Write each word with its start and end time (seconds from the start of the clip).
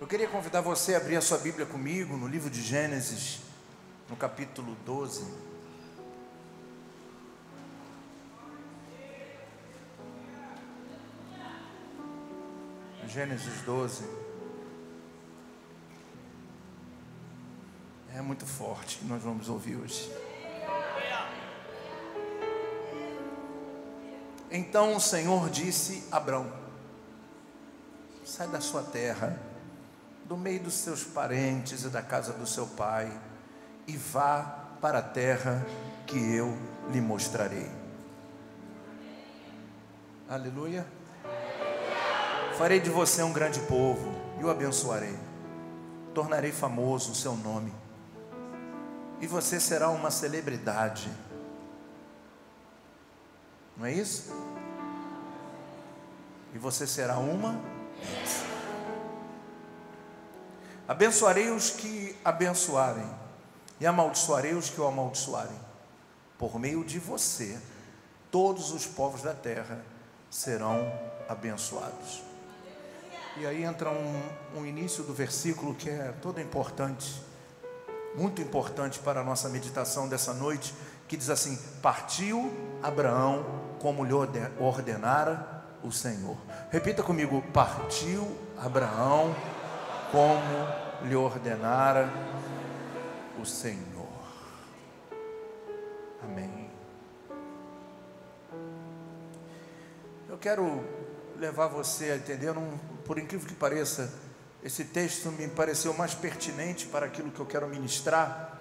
Eu 0.00 0.06
queria 0.06 0.28
convidar 0.28 0.60
você 0.60 0.94
a 0.94 0.98
abrir 0.98 1.16
a 1.16 1.20
sua 1.20 1.38
Bíblia 1.38 1.66
comigo 1.66 2.16
no 2.16 2.28
livro 2.28 2.48
de 2.48 2.62
Gênesis, 2.62 3.40
no 4.08 4.14
capítulo 4.14 4.76
12. 4.86 5.24
Gênesis 13.08 13.60
12. 13.62 14.04
É 18.14 18.22
muito 18.22 18.46
forte 18.46 18.98
que 18.98 19.04
nós 19.04 19.20
vamos 19.20 19.48
ouvir 19.48 19.74
hoje. 19.74 20.08
Então 24.48 24.94
o 24.94 25.00
Senhor 25.00 25.50
disse 25.50 26.06
a 26.12 26.18
Abrão: 26.18 26.52
Sai 28.24 28.46
da 28.46 28.60
sua 28.60 28.84
terra 28.84 29.47
do 30.28 30.36
meio 30.36 30.60
dos 30.60 30.74
seus 30.74 31.02
parentes 31.02 31.84
e 31.84 31.88
da 31.88 32.02
casa 32.02 32.34
do 32.34 32.46
seu 32.46 32.66
pai, 32.66 33.10
e 33.86 33.96
vá 33.96 34.66
para 34.78 34.98
a 34.98 35.02
terra 35.02 35.66
que 36.06 36.18
eu 36.18 36.54
lhe 36.90 37.00
mostrarei. 37.00 37.70
Aleluia. 40.28 40.86
Farei 42.58 42.78
de 42.78 42.90
você 42.90 43.22
um 43.22 43.32
grande 43.32 43.60
povo 43.60 44.12
e 44.38 44.44
o 44.44 44.50
abençoarei. 44.50 45.16
Tornarei 46.12 46.52
famoso 46.52 47.12
o 47.12 47.14
seu 47.14 47.34
nome. 47.34 47.72
E 49.22 49.26
você 49.26 49.58
será 49.58 49.88
uma 49.88 50.10
celebridade. 50.10 51.10
Não 53.76 53.86
é 53.86 53.92
isso? 53.92 54.30
E 56.54 56.58
você 56.58 56.86
será 56.86 57.16
uma 57.18 57.77
Abençoarei 60.88 61.50
os 61.50 61.68
que 61.68 62.16
abençoarem, 62.24 63.04
e 63.78 63.86
amaldiçoarei 63.86 64.54
os 64.54 64.70
que 64.70 64.80
o 64.80 64.86
amaldiçoarem. 64.86 65.60
Por 66.38 66.58
meio 66.58 66.82
de 66.82 66.98
você, 66.98 67.58
todos 68.30 68.72
os 68.72 68.86
povos 68.86 69.20
da 69.20 69.34
terra 69.34 69.84
serão 70.30 70.90
abençoados. 71.28 72.22
E 73.36 73.46
aí 73.46 73.64
entra 73.64 73.90
um, 73.90 74.22
um 74.56 74.64
início 74.64 75.04
do 75.04 75.12
versículo 75.12 75.74
que 75.74 75.90
é 75.90 76.14
todo 76.22 76.40
importante, 76.40 77.22
muito 78.14 78.40
importante 78.40 78.98
para 78.98 79.20
a 79.20 79.24
nossa 79.24 79.50
meditação 79.50 80.08
dessa 80.08 80.32
noite, 80.32 80.74
que 81.06 81.18
diz 81.18 81.28
assim: 81.28 81.58
Partiu 81.82 82.50
Abraão 82.82 83.44
como 83.78 84.06
lhe 84.06 84.14
ordenara 84.58 85.64
o 85.84 85.92
Senhor. 85.92 86.38
Repita 86.70 87.02
comigo: 87.02 87.42
Partiu 87.52 88.26
Abraão 88.56 89.36
como 90.10 91.06
lhe 91.06 91.14
ordenara 91.14 92.08
o 93.40 93.44
Senhor. 93.44 94.06
Amém. 96.22 96.70
Eu 100.28 100.38
quero 100.38 100.84
levar 101.36 101.68
você 101.68 102.10
a 102.10 102.16
entender, 102.16 102.52
por 103.04 103.18
incrível 103.18 103.46
que 103.46 103.54
pareça, 103.54 104.12
esse 104.62 104.84
texto 104.84 105.30
me 105.30 105.46
pareceu 105.48 105.94
mais 105.94 106.14
pertinente 106.14 106.86
para 106.86 107.06
aquilo 107.06 107.30
que 107.30 107.40
eu 107.40 107.46
quero 107.46 107.68
ministrar, 107.68 108.60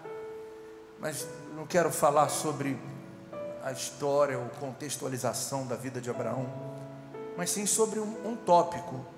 mas 0.99 1.27
não 1.55 1.65
quero 1.65 1.91
falar 1.91 2.29
sobre 2.29 2.79
a 3.63 3.71
história 3.71 4.37
ou 4.37 4.47
contextualização 4.59 5.65
da 5.65 5.75
vida 5.75 5.99
de 5.99 6.09
Abraão, 6.09 6.47
mas 7.35 7.49
sim 7.49 7.65
sobre 7.65 7.99
um, 7.99 8.27
um 8.27 8.35
tópico 8.35 9.16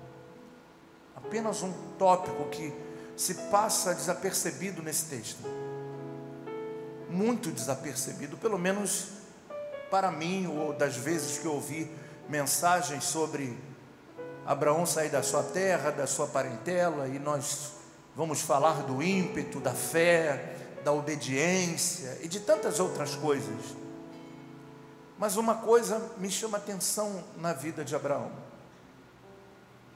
apenas 1.16 1.62
um 1.62 1.72
tópico 1.98 2.44
que 2.50 2.72
se 3.16 3.34
passa 3.50 3.94
desapercebido 3.94 4.82
nesse 4.82 5.06
texto. 5.06 5.42
Muito 7.08 7.50
desapercebido, 7.50 8.36
pelo 8.36 8.58
menos 8.58 9.08
para 9.90 10.10
mim, 10.10 10.46
ou 10.46 10.72
das 10.72 10.96
vezes 10.96 11.38
que 11.38 11.48
ouvi 11.48 11.90
mensagens 12.28 13.04
sobre 13.04 13.58
Abraão 14.46 14.86
sair 14.86 15.10
da 15.10 15.22
sua 15.22 15.42
terra, 15.42 15.90
da 15.90 16.06
sua 16.06 16.26
parentela, 16.26 17.08
e 17.08 17.18
nós 17.18 17.72
vamos 18.16 18.40
falar 18.40 18.84
do 18.84 19.02
ímpeto, 19.02 19.60
da 19.60 19.74
fé, 19.74 20.56
da 20.84 20.92
obediência 20.92 22.18
e 22.22 22.28
de 22.28 22.40
tantas 22.40 22.80
outras 22.80 23.14
coisas. 23.14 23.76
Mas 25.18 25.36
uma 25.36 25.56
coisa 25.56 26.00
me 26.16 26.30
chama 26.30 26.56
atenção 26.56 27.22
na 27.36 27.52
vida 27.52 27.84
de 27.84 27.94
Abraão. 27.94 28.30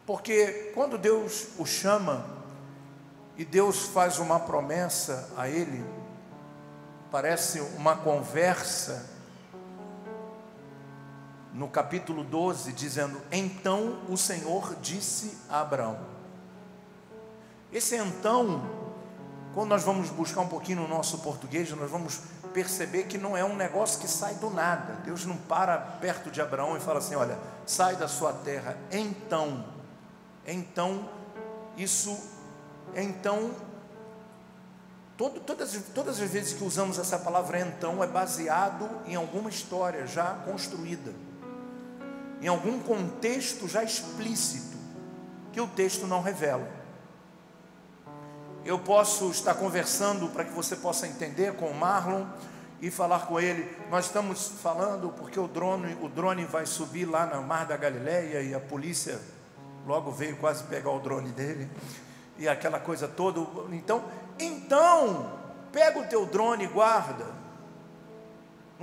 Porque 0.07 0.73
quando 0.75 0.99
Deus 0.99 1.49
o 1.59 1.65
chama 1.65 2.27
e 3.37 3.45
Deus 3.45 3.87
faz 3.87 4.19
uma 4.19 4.39
promessa 4.39 5.31
a 5.37 5.49
ele, 5.49 5.85
parece 7.11 7.61
uma 7.61 7.97
conversa 7.97 9.11
no 11.55 11.69
capítulo 11.69 12.23
12, 12.23 12.73
dizendo: 12.73 13.21
Então 13.33 14.01
o 14.09 14.17
Senhor 14.17 14.77
disse 14.83 15.39
a 15.49 15.61
Abraão. 15.61 15.99
Esse 17.73 17.97
então, 17.97 18.63
quando 19.55 19.71
nós 19.71 19.85
vamos 19.85 20.11
buscar 20.11 20.43
um 20.43 20.49
pouquinho 20.49 20.83
no 20.83 20.89
nosso 20.89 21.19
português, 21.19 21.71
nós 21.71 21.91
vamos 21.91 22.21
perceber 22.53 23.05
que 23.05 23.17
não 23.17 23.37
é 23.37 23.45
um 23.45 23.57
negócio 23.57 24.01
que 24.01 24.07
sai 24.07 24.35
do 24.35 24.51
nada. 24.51 24.95
Deus 25.05 25.25
não 25.25 25.37
para 25.37 25.79
perto 25.79 26.31
de 26.31 26.43
Abraão 26.43 26.77
e 26.77 26.81
fala 26.81 26.99
assim: 26.99 27.15
Olha, 27.15 27.39
sai 27.65 27.97
da 27.97 28.07
sua 28.07 28.33
terra. 28.33 28.77
Então 28.93 29.74
então 30.47 31.09
isso, 31.77 32.17
então, 32.95 33.51
todo, 35.17 35.41
todas, 35.41 35.77
todas 35.95 36.21
as 36.21 36.31
vezes 36.31 36.53
que 36.53 36.63
usamos 36.63 36.99
essa 36.99 37.19
palavra 37.19 37.61
então 37.61 38.03
é 38.03 38.07
baseado 38.07 38.89
em 39.07 39.15
alguma 39.17 39.51
história 39.51 40.07
já 40.07 40.35
construída, 40.45 41.13
em 42.41 42.47
algum 42.47 42.79
contexto 42.81 43.67
já 43.67 43.83
explícito, 43.83 44.77
que 45.53 45.61
o 45.61 45.67
texto 45.67 46.07
não 46.07 46.21
revela. 46.21 46.69
Eu 48.65 48.79
posso 48.79 49.31
estar 49.31 49.55
conversando 49.55 50.29
para 50.29 50.45
que 50.45 50.53
você 50.53 50.75
possa 50.75 51.07
entender 51.07 51.55
com 51.55 51.67
o 51.67 51.75
Marlon 51.75 52.25
e 52.81 52.91
falar 52.91 53.27
com 53.27 53.39
ele. 53.39 53.71
Nós 53.91 54.07
estamos 54.07 54.49
falando 54.63 55.11
porque 55.11 55.39
o 55.39 55.47
drone, 55.47 55.97
o 56.01 56.09
drone 56.09 56.45
vai 56.45 56.67
subir 56.67 57.05
lá 57.05 57.27
no 57.27 57.43
Mar 57.43 57.67
da 57.67 57.77
Galileia 57.77 58.41
e 58.41 58.55
a 58.55 58.61
polícia 58.61 59.21
logo 59.87 60.11
veio 60.11 60.37
quase 60.37 60.65
pegar 60.65 60.91
o 60.91 61.01
drone 61.01 61.31
dele 61.31 61.71
e 62.39 62.49
aquela 62.49 62.81
coisa 62.81 63.07
toda. 63.07 63.41
Então, 63.73 64.05
então, 64.39 65.33
pega 65.73 65.99
o 65.99 66.07
teu 66.07 66.27
drone 66.27 66.65
e 66.65 66.69
guarda. 66.69 67.27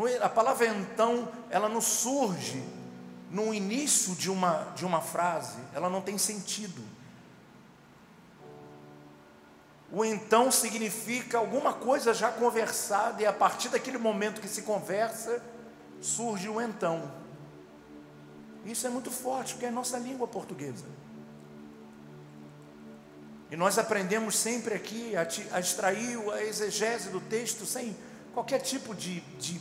É, 0.07 0.23
a 0.23 0.29
palavra 0.29 0.67
então, 0.67 1.27
ela 1.49 1.67
não 1.67 1.81
surge 1.81 2.63
no 3.29 3.53
início 3.53 4.15
de 4.15 4.29
uma, 4.29 4.71
de 4.75 4.85
uma 4.85 5.01
frase, 5.01 5.59
ela 5.73 5.89
não 5.89 6.01
tem 6.01 6.17
sentido. 6.17 6.81
O 9.91 10.05
então 10.05 10.49
significa 10.51 11.37
alguma 11.37 11.73
coisa 11.73 12.13
já 12.13 12.31
conversada, 12.31 13.21
e 13.21 13.25
a 13.25 13.33
partir 13.33 13.69
daquele 13.69 13.97
momento 13.97 14.39
que 14.39 14.47
se 14.47 14.61
conversa, 14.61 15.41
surge 16.01 16.47
o 16.47 16.61
então. 16.61 17.20
Isso 18.65 18.85
é 18.85 18.89
muito 18.89 19.09
forte, 19.09 19.53
porque 19.53 19.65
é 19.65 19.69
a 19.69 19.71
nossa 19.71 19.97
língua 19.97 20.27
portuguesa. 20.27 20.85
E 23.49 23.55
nós 23.57 23.77
aprendemos 23.77 24.37
sempre 24.37 24.73
aqui 24.73 25.15
a, 25.15 25.27
a 25.51 25.59
extrair 25.59 26.17
a 26.31 26.43
exegese 26.43 27.09
do 27.09 27.19
texto 27.19 27.65
sem 27.65 27.95
qualquer 28.33 28.59
tipo 28.59 28.95
de, 28.95 29.19
de, 29.39 29.59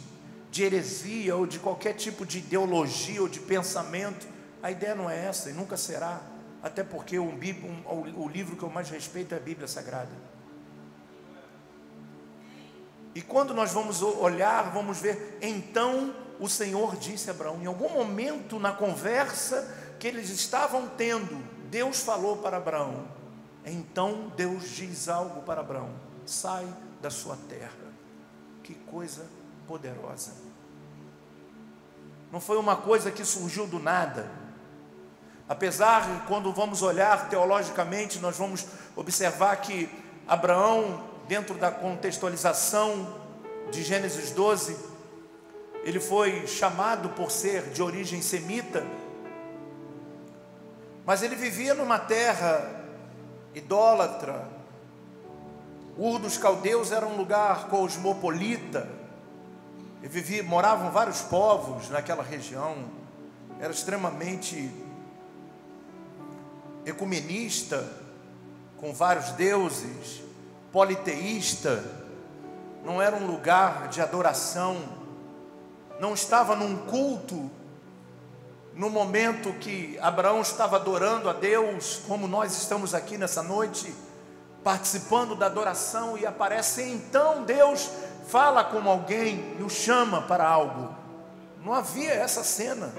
de 0.51 0.63
heresia 0.63 1.35
ou 1.35 1.45
de 1.45 1.59
qualquer 1.59 1.95
tipo 1.95 2.25
de 2.25 2.39
ideologia 2.39 3.21
ou 3.21 3.29
de 3.29 3.41
pensamento. 3.41 4.29
A 4.63 4.71
ideia 4.71 4.95
não 4.95 5.11
é 5.11 5.27
essa 5.27 5.51
e 5.51 5.53
nunca 5.53 5.77
será, 5.77 6.21
até 6.63 6.85
porque 6.85 7.19
o 7.19 7.35
livro 8.29 8.57
que 8.57 8.63
eu 8.63 8.71
mais 8.71 8.89
respeito 8.91 9.35
é 9.35 9.39
a 9.39 9.41
Bíblia 9.41 9.67
Sagrada. 9.67 10.31
E 13.13 13.21
quando 13.21 13.53
nós 13.53 13.73
vamos 13.73 14.03
olhar, 14.03 14.71
vamos 14.71 15.01
ver, 15.01 15.39
então 15.43 16.15
o 16.41 16.49
Senhor 16.49 16.97
disse 16.97 17.29
a 17.29 17.35
Abraão, 17.35 17.61
em 17.61 17.67
algum 17.67 17.91
momento 17.91 18.59
na 18.59 18.73
conversa 18.73 19.77
que 19.99 20.09
eles 20.09 20.31
estavam 20.31 20.89
tendo, 20.89 21.37
Deus 21.71 22.01
falou 22.01 22.39
para 22.39 22.57
Abraão. 22.57 23.07
Então 23.65 24.33
Deus 24.35 24.71
diz 24.71 25.09
algo 25.09 25.43
para 25.43 25.61
Abraão: 25.61 25.91
sai 26.25 26.67
da 27.03 27.11
sua 27.11 27.37
terra. 27.49 27.71
Que 28.63 28.75
coisa 28.75 29.27
poderosa. 29.69 30.33
Não 32.33 32.41
foi 32.41 32.57
uma 32.57 32.77
coisa 32.77 33.11
que 33.11 33.25
surgiu 33.25 33.67
do 33.67 33.79
nada. 33.79 34.31
Apesar, 35.47 36.25
quando 36.27 36.53
vamos 36.53 36.81
olhar 36.81 37.29
teologicamente, 37.29 38.19
nós 38.19 38.39
vamos 38.39 38.65
observar 38.97 39.57
que 39.57 39.91
Abraão, 40.27 41.05
dentro 41.27 41.55
da 41.57 41.71
contextualização 41.71 43.21
de 43.71 43.83
Gênesis 43.83 44.31
12, 44.31 44.90
ele 45.85 46.01
foi 46.01 46.47
chamado 46.47 47.11
por 47.11 47.31
ser 47.31 47.71
de 47.71 47.83
origem 47.83 48.21
semita, 48.21 48.85
mas 51.05 51.23
ele 51.23 51.35
vivia 51.35 51.75
numa 51.75 51.99
terra 51.99 52.85
idólatra. 53.55 54.49
Ur 55.97 56.19
dos 56.19 56.39
Caldeus 56.39 56.93
era 56.93 57.07
um 57.07 57.17
lugar 57.17 57.69
cosmopolita. 57.69 58.89
E 60.03 60.09
vivia, 60.09 60.43
moravam 60.43 60.91
vários 60.91 61.21
povos 61.21 61.91
naquela 61.91 62.23
região. 62.23 62.77
Era 63.59 63.73
extremamente 63.73 64.71
ecumenista, 66.87 67.87
com 68.79 68.95
vários 68.95 69.33
deuses, 69.33 70.23
politeísta. 70.73 71.85
Não 72.85 73.03
era 73.03 73.15
um 73.15 73.27
lugar 73.27 73.89
de 73.89 74.01
adoração. 74.01 75.00
Não 76.01 76.15
estava 76.15 76.57
num 76.57 76.79
culto 76.87 77.51
no 78.75 78.89
momento 78.89 79.53
que 79.53 79.99
Abraão 80.01 80.41
estava 80.41 80.77
adorando 80.77 81.29
a 81.29 81.35
Deus, 81.35 82.01
como 82.09 82.27
nós 82.27 82.57
estamos 82.57 82.95
aqui 82.95 83.19
nessa 83.19 83.43
noite, 83.43 83.95
participando 84.65 85.37
da 85.37 85.45
adoração, 85.45 86.17
e 86.17 86.25
aparece 86.25 86.83
então 86.83 87.45
Deus 87.45 87.91
fala 88.29 88.65
com 88.65 88.89
alguém 88.89 89.57
e 89.59 89.63
o 89.63 89.69
chama 89.69 90.23
para 90.23 90.49
algo. 90.49 90.95
Não 91.63 91.75
havia 91.75 92.15
essa 92.15 92.43
cena, 92.43 92.91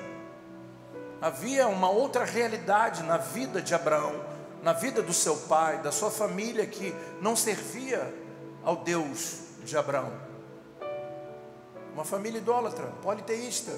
havia 1.19 1.67
uma 1.67 1.89
outra 1.89 2.23
realidade 2.23 3.01
na 3.01 3.17
vida 3.17 3.63
de 3.63 3.73
Abraão, 3.73 4.13
na 4.61 4.73
vida 4.73 5.01
do 5.01 5.13
seu 5.13 5.35
pai, 5.35 5.79
da 5.79 5.91
sua 5.91 6.11
família 6.11 6.67
que 6.67 6.93
não 7.19 7.35
servia 7.35 8.13
ao 8.63 8.75
Deus 8.75 9.39
de 9.63 9.75
Abraão. 9.75 10.30
Uma 11.93 12.05
família 12.05 12.39
idólatra, 12.39 12.87
politeísta, 13.01 13.71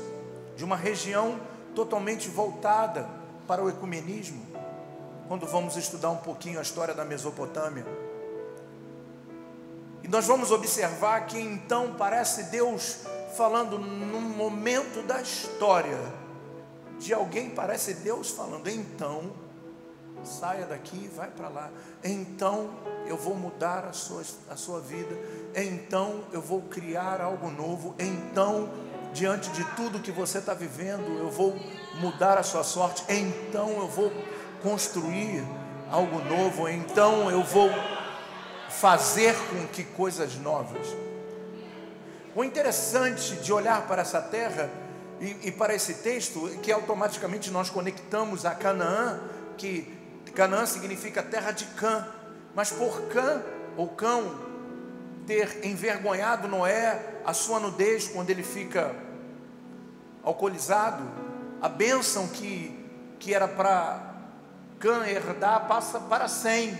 de 0.56 0.64
uma 0.64 0.76
região 0.76 1.40
totalmente 1.74 2.30
voltada 2.30 3.10
para 3.48 3.64
o 3.64 3.70
ecumenismo, 3.70 4.46
quando 5.28 5.46
vamos 5.48 5.76
estudar 5.76 6.12
um 6.12 6.18
pouquinho 6.18 6.60
a 6.60 6.62
história 6.62 6.94
da 6.94 7.04
Mesopotâmia. 7.04 7.86
E 10.04 10.08
nós 10.08 10.28
vamos 10.28 10.52
observar 10.52 11.26
que 11.26 11.40
então 11.40 11.96
parece 11.98 12.44
Deus 12.44 13.00
falando 13.36 13.80
num 13.80 14.22
momento 14.22 15.02
da 15.08 15.22
história, 15.22 15.98
de 17.00 17.14
alguém, 17.14 17.50
parece 17.50 17.96
Deus 17.96 18.30
falando, 18.30 18.70
então, 18.70 19.32
saia 20.24 20.66
daqui, 20.66 21.10
vai 21.16 21.30
para 21.30 21.50
lá, 21.50 21.70
então 22.04 22.70
eu 23.06 23.18
vou 23.18 23.36
mudar 23.36 23.86
a 23.86 23.94
sua, 23.94 24.24
a 24.50 24.56
sua 24.56 24.80
vida, 24.80 25.16
então 25.56 26.24
eu 26.32 26.42
vou 26.42 26.62
criar 26.62 27.22
algo 27.22 27.50
novo, 27.50 27.96
então 28.00 28.70
diante 29.14 29.50
de 29.52 29.64
tudo 29.76 30.00
que 30.00 30.12
você 30.12 30.40
está 30.40 30.54
vivendo, 30.54 31.20
eu 31.20 31.30
vou 31.30 31.56
mudar 31.96 32.38
a 32.38 32.44
sua 32.44 32.64
sorte, 32.64 33.04
então 33.08 33.70
eu 33.78 33.88
vou 33.88 34.12
construir 34.62 35.44
algo 35.92 36.20
novo, 36.20 36.68
então 36.68 37.30
eu 37.30 37.44
vou 37.44 37.70
fazer 38.70 39.36
com 39.50 39.68
que 39.68 39.84
coisas 39.84 40.36
novas. 40.38 40.88
O 42.36 42.44
interessante 42.44 43.36
de 43.36 43.54
olhar 43.54 43.86
para 43.88 44.02
essa 44.02 44.20
terra 44.20 44.70
e, 45.22 45.50
e 45.50 45.52
para 45.52 45.76
esse 45.76 45.96
texto 45.96 46.50
é 46.52 46.58
que 46.58 46.72
automaticamente 46.72 47.52
nós 47.52 47.70
conectamos 47.70 48.44
a 48.44 48.56
Canaã, 48.56 49.22
que 49.56 49.93
Canaã 50.36 50.66
significa 50.66 51.22
terra 51.22 51.52
de 51.52 51.66
Cã, 51.66 52.08
mas 52.56 52.72
por 52.72 53.04
Cã 53.10 53.42
ou 53.78 53.88
Cão 53.90 54.36
ter 55.26 55.66
envergonhado 55.66 56.48
Noé 56.48 57.22
a 57.26 57.34
sua 57.34 57.60
nudez 57.60 58.08
quando 58.08 58.30
ele 58.30 58.44
fica 58.44 58.94
alcoolizado, 60.24 61.04
a 61.62 61.70
bênção 61.70 62.28
que, 62.28 62.78
que 63.20 63.34
era 63.34 63.48
para 63.48 64.12
Cã 64.80 65.08
herdar 65.08 65.68
passa 65.68 66.00
para 66.00 66.28
Sem, 66.28 66.78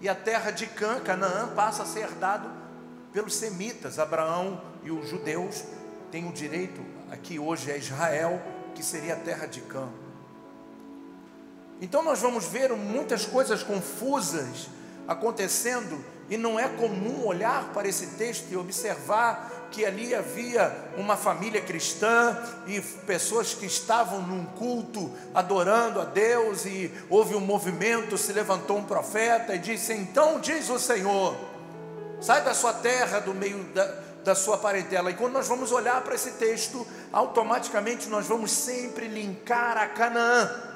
e 0.00 0.08
a 0.08 0.14
terra 0.14 0.50
de 0.50 0.66
Cã, 0.66 0.98
Canaã, 0.98 1.54
passa 1.54 1.84
a 1.84 1.86
ser 1.86 2.00
herdado 2.00 2.50
pelos 3.12 3.36
semitas. 3.36 4.00
Abraão 4.00 4.60
e 4.82 4.90
os 4.90 5.08
judeus 5.08 5.62
têm 6.10 6.28
o 6.28 6.32
direito, 6.32 6.84
aqui 7.08 7.38
hoje 7.38 7.70
é 7.70 7.78
Israel, 7.78 8.42
que 8.74 8.82
seria 8.82 9.14
a 9.14 9.18
terra 9.18 9.46
de 9.46 9.60
Cã. 9.60 9.88
Então 11.82 12.00
nós 12.00 12.20
vamos 12.20 12.44
ver 12.44 12.72
muitas 12.74 13.26
coisas 13.26 13.64
confusas 13.64 14.68
acontecendo 15.08 16.02
e 16.30 16.36
não 16.36 16.58
é 16.58 16.68
comum 16.68 17.26
olhar 17.26 17.72
para 17.74 17.88
esse 17.88 18.06
texto 18.16 18.46
e 18.52 18.56
observar 18.56 19.68
que 19.72 19.84
ali 19.84 20.14
havia 20.14 20.72
uma 20.96 21.16
família 21.16 21.60
cristã 21.60 22.38
e 22.68 22.80
pessoas 22.80 23.52
que 23.52 23.66
estavam 23.66 24.22
num 24.22 24.44
culto 24.44 25.10
adorando 25.34 26.00
a 26.00 26.04
Deus, 26.04 26.64
e 26.66 26.92
houve 27.10 27.34
um 27.34 27.40
movimento, 27.40 28.16
se 28.16 28.32
levantou 28.32 28.78
um 28.78 28.84
profeta 28.84 29.52
e 29.54 29.58
disse: 29.58 29.92
Então 29.92 30.38
diz 30.38 30.70
o 30.70 30.78
Senhor, 30.78 31.34
sai 32.20 32.44
da 32.44 32.54
sua 32.54 32.74
terra, 32.74 33.18
do 33.18 33.34
meio 33.34 33.58
da, 33.74 33.84
da 34.22 34.34
sua 34.36 34.56
parentela. 34.56 35.10
E 35.10 35.14
quando 35.14 35.32
nós 35.32 35.48
vamos 35.48 35.72
olhar 35.72 36.00
para 36.02 36.14
esse 36.14 36.32
texto, 36.32 36.86
automaticamente 37.12 38.08
nós 38.08 38.26
vamos 38.26 38.52
sempre 38.52 39.08
linkar 39.08 39.76
a 39.78 39.88
Canaã, 39.88 40.71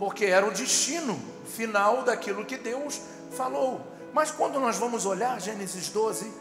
porque 0.00 0.24
era 0.24 0.46
o 0.46 0.50
destino 0.50 1.20
final 1.44 2.04
daquilo 2.04 2.46
que 2.46 2.56
Deus 2.56 3.02
falou. 3.32 3.86
Mas 4.14 4.30
quando 4.30 4.58
nós 4.58 4.78
vamos 4.78 5.04
olhar 5.04 5.38
Gênesis 5.38 5.90
12, 5.90 6.32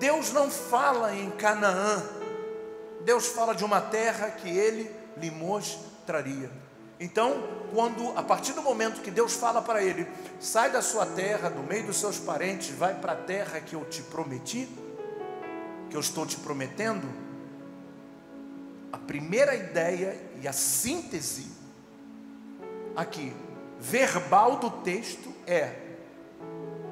Deus 0.00 0.32
não 0.32 0.50
fala 0.50 1.14
em 1.14 1.30
Canaã, 1.32 2.02
Deus 3.02 3.26
fala 3.26 3.54
de 3.54 3.66
uma 3.66 3.82
terra 3.82 4.30
que 4.30 4.48
ele 4.48 4.90
lhe 5.18 5.30
mostraria. 5.30 6.50
Então, 6.98 7.46
quando 7.74 8.16
a 8.16 8.22
partir 8.22 8.54
do 8.54 8.62
momento 8.62 9.02
que 9.02 9.10
Deus 9.10 9.34
fala 9.34 9.60
para 9.60 9.84
ele, 9.84 10.08
sai 10.40 10.70
da 10.70 10.80
sua 10.80 11.04
terra, 11.04 11.50
do 11.50 11.62
meio 11.62 11.84
dos 11.84 11.98
seus 11.98 12.18
parentes, 12.18 12.70
vai 12.70 12.94
para 12.94 13.12
a 13.12 13.16
terra 13.16 13.60
que 13.60 13.74
eu 13.74 13.84
te 13.84 14.00
prometi, 14.00 14.66
que 15.90 15.96
eu 15.96 16.00
estou 16.00 16.24
te 16.24 16.38
prometendo, 16.38 17.06
a 18.90 18.96
primeira 18.96 19.54
ideia 19.54 20.18
e 20.40 20.48
a 20.48 20.52
síntese 20.54 21.51
aqui 22.96 23.34
verbal 23.82 24.58
do 24.58 24.70
texto 24.70 25.32
é 25.46 25.74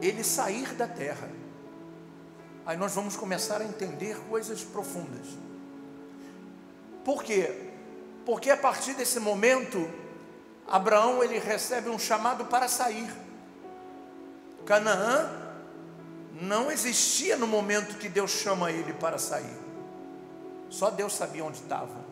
ele 0.02 0.24
sair 0.24 0.74
da 0.74 0.88
terra. 0.88 1.30
Aí 2.66 2.76
nós 2.76 2.92
vamos 2.94 3.16
começar 3.16 3.60
a 3.60 3.64
entender 3.64 4.16
coisas 4.28 4.62
profundas. 4.62 5.26
Por 7.04 7.22
quê? 7.22 7.70
Porque 8.26 8.50
a 8.50 8.56
partir 8.56 8.94
desse 8.94 9.20
momento, 9.20 9.88
Abraão 10.66 11.22
ele 11.22 11.38
recebe 11.38 11.88
um 11.88 11.98
chamado 11.98 12.44
para 12.46 12.66
sair. 12.66 13.10
Canaã 14.66 15.30
não 16.40 16.70
existia 16.70 17.36
no 17.36 17.46
momento 17.46 17.98
que 17.98 18.08
Deus 18.08 18.30
chama 18.32 18.72
ele 18.72 18.92
para 18.94 19.18
sair. 19.18 19.58
Só 20.68 20.90
Deus 20.90 21.14
sabia 21.14 21.44
onde 21.44 21.58
estava. 21.58 22.04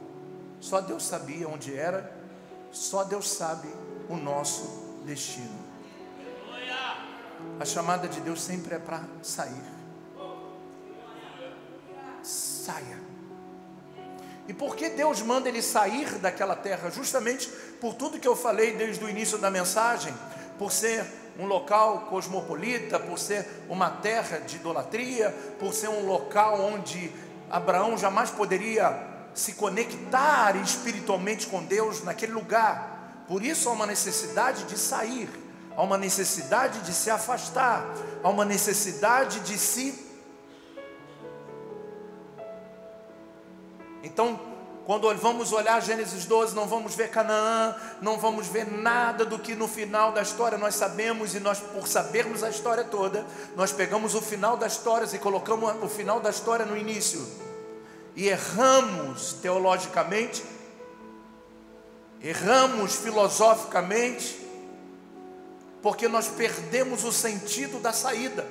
Só 0.61 0.81
Deus 0.81 1.05
sabia 1.05 1.49
onde 1.49 1.77
era. 1.77 2.13
Só 2.71 3.05
Deus 3.05 3.31
sabe 3.31 3.69
o 4.09 4.17
nosso 4.17 5.03
destino. 5.05 5.67
A 7.61 7.65
chamada 7.65 8.09
de 8.09 8.21
Deus 8.21 8.41
sempre 8.41 8.75
é 8.75 8.79
para 8.79 9.03
sair. 9.23 9.63
Saia. 12.23 12.99
E 14.47 14.55
por 14.55 14.75
que 14.75 14.89
Deus 14.89 15.21
manda 15.23 15.49
ele 15.49 15.61
sair 15.61 16.19
daquela 16.19 16.57
terra? 16.57 16.91
Justamente 16.91 17.49
por 17.81 17.95
tudo 17.95 18.19
que 18.19 18.27
eu 18.27 18.35
falei 18.35 18.77
desde 18.77 19.05
o 19.05 19.09
início 19.09 19.39
da 19.39 19.51
mensagem, 19.51 20.15
por 20.59 20.73
ser 20.73 21.05
um 21.39 21.47
local 21.47 22.07
cosmopolita, 22.09 22.99
por 22.99 23.19
ser 23.19 23.47
uma 23.69 23.91
terra 23.91 24.39
de 24.39 24.57
idolatria, 24.57 25.31
por 25.59 25.73
ser 25.73 25.89
um 25.89 26.07
local 26.07 26.61
onde 26.61 27.13
Abraão 27.51 27.97
jamais 27.97 28.31
poderia 28.31 29.07
se 29.35 29.53
conectar 29.53 30.57
espiritualmente 30.57 31.47
com 31.47 31.63
Deus 31.63 32.03
naquele 32.03 32.33
lugar. 32.33 32.98
Por 33.29 33.43
isso 33.45 33.69
há 33.69 33.73
uma 33.73 33.87
necessidade 33.87 34.65
de 34.65 34.77
sair 34.77 35.29
há 35.79 35.83
uma 35.83 35.97
necessidade 35.97 36.81
de 36.81 36.93
se 36.93 37.09
afastar, 37.09 37.87
há 38.21 38.29
uma 38.29 38.45
necessidade 38.45 39.39
de 39.41 39.57
se. 39.57 39.95
Então, 44.03 44.41
quando 44.85 45.15
vamos 45.15 45.53
olhar 45.53 45.81
Gênesis 45.81 46.25
12, 46.25 46.53
não 46.57 46.67
vamos 46.67 46.97
ver 46.97 47.11
Canaã, 47.11 47.77
não 48.03 48.19
vamos 48.19 48.49
ver 48.49 48.69
nada 48.69 49.25
do 49.25 49.39
que 49.39 49.55
no 49.55 49.69
final 49.69 50.11
da 50.11 50.21
história 50.21 50.59
nós 50.59 50.75
sabemos, 50.75 51.37
e 51.37 51.39
nós, 51.39 51.61
por 51.61 51.87
sabermos 51.87 52.43
a 52.43 52.51
história 52.51 52.83
toda, 52.83 53.25
nós 53.55 53.71
pegamos 53.71 54.17
o 54.17 54.21
final 54.21 54.57
da 54.57 54.67
história 54.67 55.09
e 55.15 55.19
colocamos 55.19 55.81
o 55.81 55.89
final 55.89 56.19
da 56.19 56.31
história 56.31 56.67
no 56.67 56.77
início, 56.77 57.25
e 58.17 58.27
erramos 58.27 59.35
teologicamente, 59.35 60.45
erramos 62.23 62.97
filosoficamente, 62.97 64.47
porque 65.83 66.09
nós 66.09 66.29
perdemos 66.29 67.05
o 67.05 67.13
sentido 67.13 67.79
da 67.81 67.93
saída. 67.93 68.47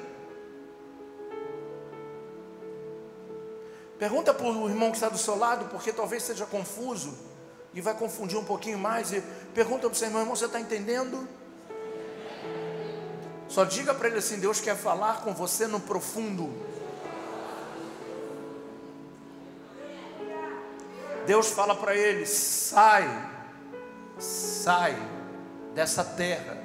Pergunta 4.00 4.34
para 4.34 4.46
o 4.46 4.70
irmão 4.70 4.92
que 4.92 4.98
está 4.98 5.10
do 5.10 5.18
seu 5.18 5.38
lado, 5.38 5.66
porque 5.70 5.92
talvez 5.92 6.24
seja 6.24 6.46
confuso, 6.46 7.18
e 7.74 7.82
vai 7.82 7.94
confundir 7.94 8.38
um 8.38 8.44
pouquinho 8.44 8.78
mais 8.78 9.12
e 9.12 9.22
pergunta 9.54 9.82
para 9.82 9.92
o 9.92 9.96
seu 9.96 10.08
irmão, 10.08 10.22
irmão, 10.22 10.36
você 10.36 10.46
está 10.46 10.60
entendendo? 10.60 11.28
Só 13.48 13.64
diga 13.64 13.94
para 13.94 14.08
ele 14.08 14.18
assim: 14.18 14.40
Deus 14.40 14.60
quer 14.60 14.76
falar 14.76 15.22
com 15.22 15.34
você 15.34 15.68
no 15.68 15.80
profundo. 15.80 16.54
Deus 21.26 21.50
fala 21.50 21.76
para 21.76 21.96
ele: 21.96 22.26
sai, 22.26 23.06
sai 24.20 24.96
dessa 25.74 26.04
terra, 26.04 26.58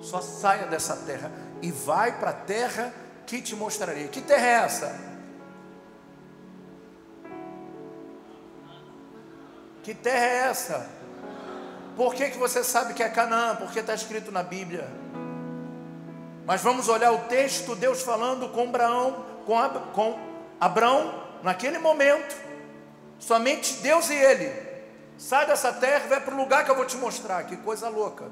só 0.00 0.20
saia 0.20 0.66
dessa 0.66 0.96
terra 0.96 1.30
e 1.62 1.70
vai 1.70 2.18
para 2.18 2.30
a 2.30 2.34
terra 2.34 2.92
que 3.26 3.40
te 3.40 3.54
mostrarei. 3.54 4.08
Que 4.08 4.20
terra 4.20 4.46
é 4.46 4.52
essa? 4.52 5.00
Que 9.82 9.94
terra 9.94 10.26
é 10.26 10.36
essa? 10.48 10.88
Por 11.96 12.14
que, 12.14 12.30
que 12.30 12.38
você 12.38 12.62
sabe 12.62 12.94
que 12.94 13.02
é 13.02 13.08
Canaã? 13.08 13.56
Porque 13.56 13.80
está 13.80 13.94
escrito 13.94 14.30
na 14.30 14.42
Bíblia. 14.42 14.88
Mas 16.46 16.62
vamos 16.62 16.88
olhar 16.88 17.12
o 17.12 17.20
texto, 17.20 17.74
Deus 17.74 18.02
falando 18.02 18.48
com 18.50 18.68
Abraão, 18.68 19.24
com, 19.44 19.58
Ab, 19.58 19.92
com 19.92 20.18
Abraão, 20.60 21.22
naquele 21.42 21.78
momento, 21.78 22.36
somente 23.18 23.74
Deus 23.82 24.08
e 24.08 24.14
ele. 24.14 24.67
Sai 25.18 25.46
dessa 25.46 25.72
terra 25.72 26.06
vai 26.08 26.20
para 26.20 26.32
o 26.32 26.38
lugar 26.38 26.64
que 26.64 26.70
eu 26.70 26.76
vou 26.76 26.86
te 26.86 26.96
mostrar. 26.96 27.42
Que 27.44 27.56
coisa 27.56 27.88
louca. 27.88 28.26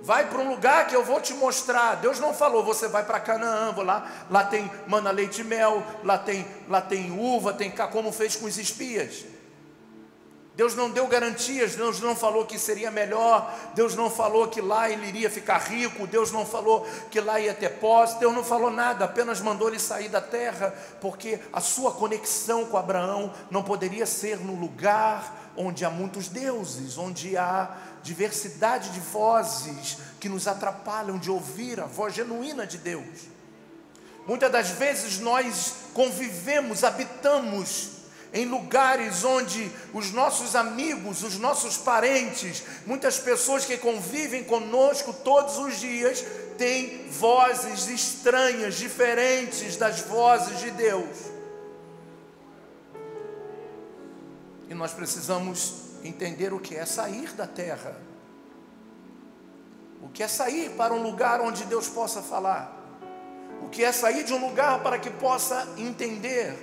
Vai 0.00 0.28
para 0.28 0.38
um 0.38 0.50
lugar 0.50 0.86
que 0.86 0.94
eu 0.94 1.04
vou 1.04 1.20
te 1.20 1.32
mostrar. 1.34 1.94
Deus 1.96 2.20
não 2.20 2.34
falou, 2.34 2.64
você 2.64 2.86
vai 2.88 3.04
para 3.04 3.20
Canaã, 3.20 3.72
vou 3.72 3.84
lá, 3.84 4.26
lá 4.28 4.44
tem 4.44 4.70
mana 4.86 5.10
leite 5.10 5.40
e 5.40 5.44
mel, 5.44 5.82
lá 6.04 6.18
tem, 6.18 6.46
lá 6.68 6.80
tem 6.82 7.10
uva, 7.10 7.54
tem 7.54 7.70
cá, 7.70 7.88
como 7.88 8.12
fez 8.12 8.36
com 8.36 8.46
os 8.46 8.58
espias. 8.58 9.24
Deus 10.56 10.74
não 10.74 10.90
deu 10.90 11.06
garantias, 11.06 11.76
Deus 11.76 12.00
não 12.00 12.16
falou 12.16 12.46
que 12.46 12.58
seria 12.58 12.90
melhor, 12.90 13.54
Deus 13.74 13.94
não 13.94 14.08
falou 14.08 14.48
que 14.48 14.62
lá 14.62 14.88
ele 14.88 15.06
iria 15.06 15.28
ficar 15.28 15.58
rico, 15.58 16.06
Deus 16.06 16.32
não 16.32 16.46
falou 16.46 16.86
que 17.10 17.20
lá 17.20 17.38
ia 17.38 17.52
ter 17.52 17.74
posse, 17.74 18.18
Deus 18.18 18.34
não 18.34 18.42
falou 18.42 18.70
nada, 18.70 19.04
apenas 19.04 19.38
mandou 19.38 19.68
ele 19.68 19.78
sair 19.78 20.08
da 20.08 20.20
terra, 20.20 20.74
porque 20.98 21.38
a 21.52 21.60
sua 21.60 21.92
conexão 21.92 22.64
com 22.64 22.78
Abraão 22.78 23.34
não 23.50 23.62
poderia 23.62 24.06
ser 24.06 24.38
no 24.38 24.54
lugar 24.54 25.52
onde 25.58 25.84
há 25.84 25.90
muitos 25.90 26.28
deuses, 26.28 26.96
onde 26.96 27.36
há 27.36 27.76
diversidade 28.02 28.90
de 28.90 29.00
vozes 29.00 29.98
que 30.18 30.28
nos 30.28 30.48
atrapalham 30.48 31.18
de 31.18 31.30
ouvir 31.30 31.80
a 31.80 31.84
voz 31.84 32.14
genuína 32.14 32.66
de 32.66 32.78
Deus. 32.78 33.28
Muitas 34.26 34.50
das 34.50 34.70
vezes 34.70 35.20
nós 35.20 35.74
convivemos, 35.92 36.82
habitamos 36.82 37.95
em 38.36 38.44
lugares 38.44 39.24
onde 39.24 39.72
os 39.94 40.12
nossos 40.12 40.54
amigos, 40.54 41.22
os 41.22 41.38
nossos 41.38 41.78
parentes, 41.78 42.62
muitas 42.84 43.18
pessoas 43.18 43.64
que 43.64 43.78
convivem 43.78 44.44
conosco 44.44 45.10
todos 45.10 45.56
os 45.56 45.80
dias, 45.80 46.22
têm 46.58 47.08
vozes 47.08 47.88
estranhas, 47.88 48.74
diferentes 48.74 49.78
das 49.78 50.00
vozes 50.00 50.58
de 50.58 50.70
Deus. 50.70 51.16
E 54.68 54.74
nós 54.74 54.92
precisamos 54.92 55.72
entender 56.04 56.52
o 56.52 56.60
que 56.60 56.76
é 56.76 56.84
sair 56.84 57.32
da 57.32 57.46
terra, 57.46 57.96
o 60.02 60.10
que 60.10 60.22
é 60.22 60.28
sair 60.28 60.72
para 60.72 60.92
um 60.92 61.02
lugar 61.02 61.40
onde 61.40 61.64
Deus 61.64 61.88
possa 61.88 62.20
falar, 62.20 62.70
o 63.62 63.70
que 63.70 63.82
é 63.82 63.92
sair 63.92 64.24
de 64.24 64.34
um 64.34 64.46
lugar 64.46 64.82
para 64.82 64.98
que 64.98 65.08
possa 65.08 65.66
entender 65.78 66.54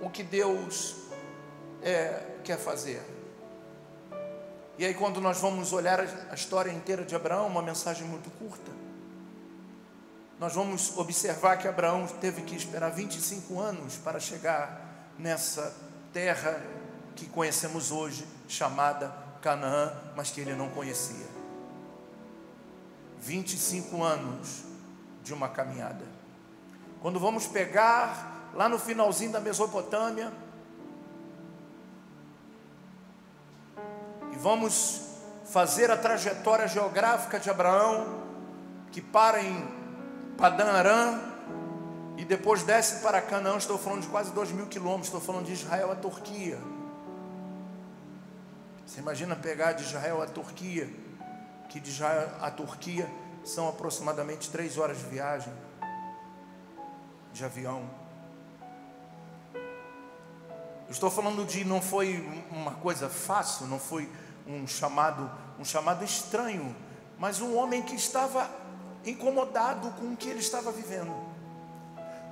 o 0.00 0.08
que 0.08 0.22
Deus 0.22 0.99
é, 1.82 2.38
quer 2.44 2.58
fazer. 2.58 3.02
E 4.78 4.84
aí, 4.84 4.94
quando 4.94 5.20
nós 5.20 5.38
vamos 5.38 5.72
olhar 5.72 6.00
a 6.00 6.34
história 6.34 6.70
inteira 6.70 7.04
de 7.04 7.14
Abraão, 7.14 7.46
uma 7.46 7.62
mensagem 7.62 8.06
muito 8.06 8.30
curta, 8.38 8.72
nós 10.38 10.54
vamos 10.54 10.96
observar 10.96 11.58
que 11.58 11.68
Abraão 11.68 12.06
teve 12.06 12.40
que 12.42 12.56
esperar 12.56 12.90
25 12.90 13.60
anos 13.60 13.96
para 13.96 14.18
chegar 14.18 15.12
nessa 15.18 15.74
terra 16.14 16.62
que 17.14 17.26
conhecemos 17.26 17.90
hoje, 17.90 18.26
chamada 18.48 19.14
Canaã, 19.42 19.92
mas 20.16 20.30
que 20.30 20.40
ele 20.40 20.54
não 20.54 20.70
conhecia. 20.70 21.26
25 23.20 24.02
anos 24.02 24.64
de 25.22 25.34
uma 25.34 25.50
caminhada. 25.50 26.06
Quando 27.02 27.20
vamos 27.20 27.46
pegar 27.46 28.50
lá 28.54 28.66
no 28.66 28.78
finalzinho 28.78 29.32
da 29.32 29.40
Mesopotâmia, 29.40 30.32
vamos 34.40 35.02
fazer 35.44 35.90
a 35.90 35.96
trajetória 35.96 36.66
geográfica 36.66 37.38
de 37.38 37.50
Abraão, 37.50 38.20
que 38.90 39.00
para 39.00 39.42
em 39.42 39.68
Padã 40.36 40.72
Aram 40.72 41.20
e 42.16 42.24
depois 42.24 42.62
desce 42.62 43.02
para 43.02 43.20
Canaã. 43.20 43.56
Estou 43.58 43.78
falando 43.78 44.02
de 44.02 44.08
quase 44.08 44.32
dois 44.32 44.50
mil 44.50 44.66
quilômetros, 44.66 45.06
estou 45.06 45.20
falando 45.20 45.46
de 45.46 45.52
Israel 45.52 45.92
à 45.92 45.94
Turquia. 45.94 46.58
Você 48.86 49.00
imagina 49.00 49.36
pegar 49.36 49.72
de 49.72 49.82
Israel 49.82 50.22
à 50.22 50.26
Turquia, 50.26 50.88
que 51.68 51.78
de 51.78 51.90
Israel 51.90 52.30
à 52.40 52.50
Turquia 52.50 53.08
são 53.44 53.68
aproximadamente 53.68 54.50
três 54.50 54.78
horas 54.78 54.98
de 54.98 55.04
viagem 55.04 55.52
de 57.32 57.44
avião. 57.44 57.88
estou 60.88 61.10
falando 61.10 61.46
de 61.46 61.64
não 61.64 61.80
foi 61.80 62.28
uma 62.50 62.72
coisa 62.72 63.08
fácil, 63.08 63.66
não 63.66 63.78
foi 63.78 64.10
um 64.54 64.66
chamado, 64.66 65.30
um 65.58 65.64
chamado 65.64 66.04
estranho, 66.04 66.74
mas 67.18 67.40
um 67.40 67.56
homem 67.56 67.82
que 67.82 67.94
estava 67.94 68.48
incomodado 69.04 69.90
com 69.92 70.12
o 70.12 70.16
que 70.16 70.28
ele 70.28 70.40
estava 70.40 70.72
vivendo. 70.72 71.14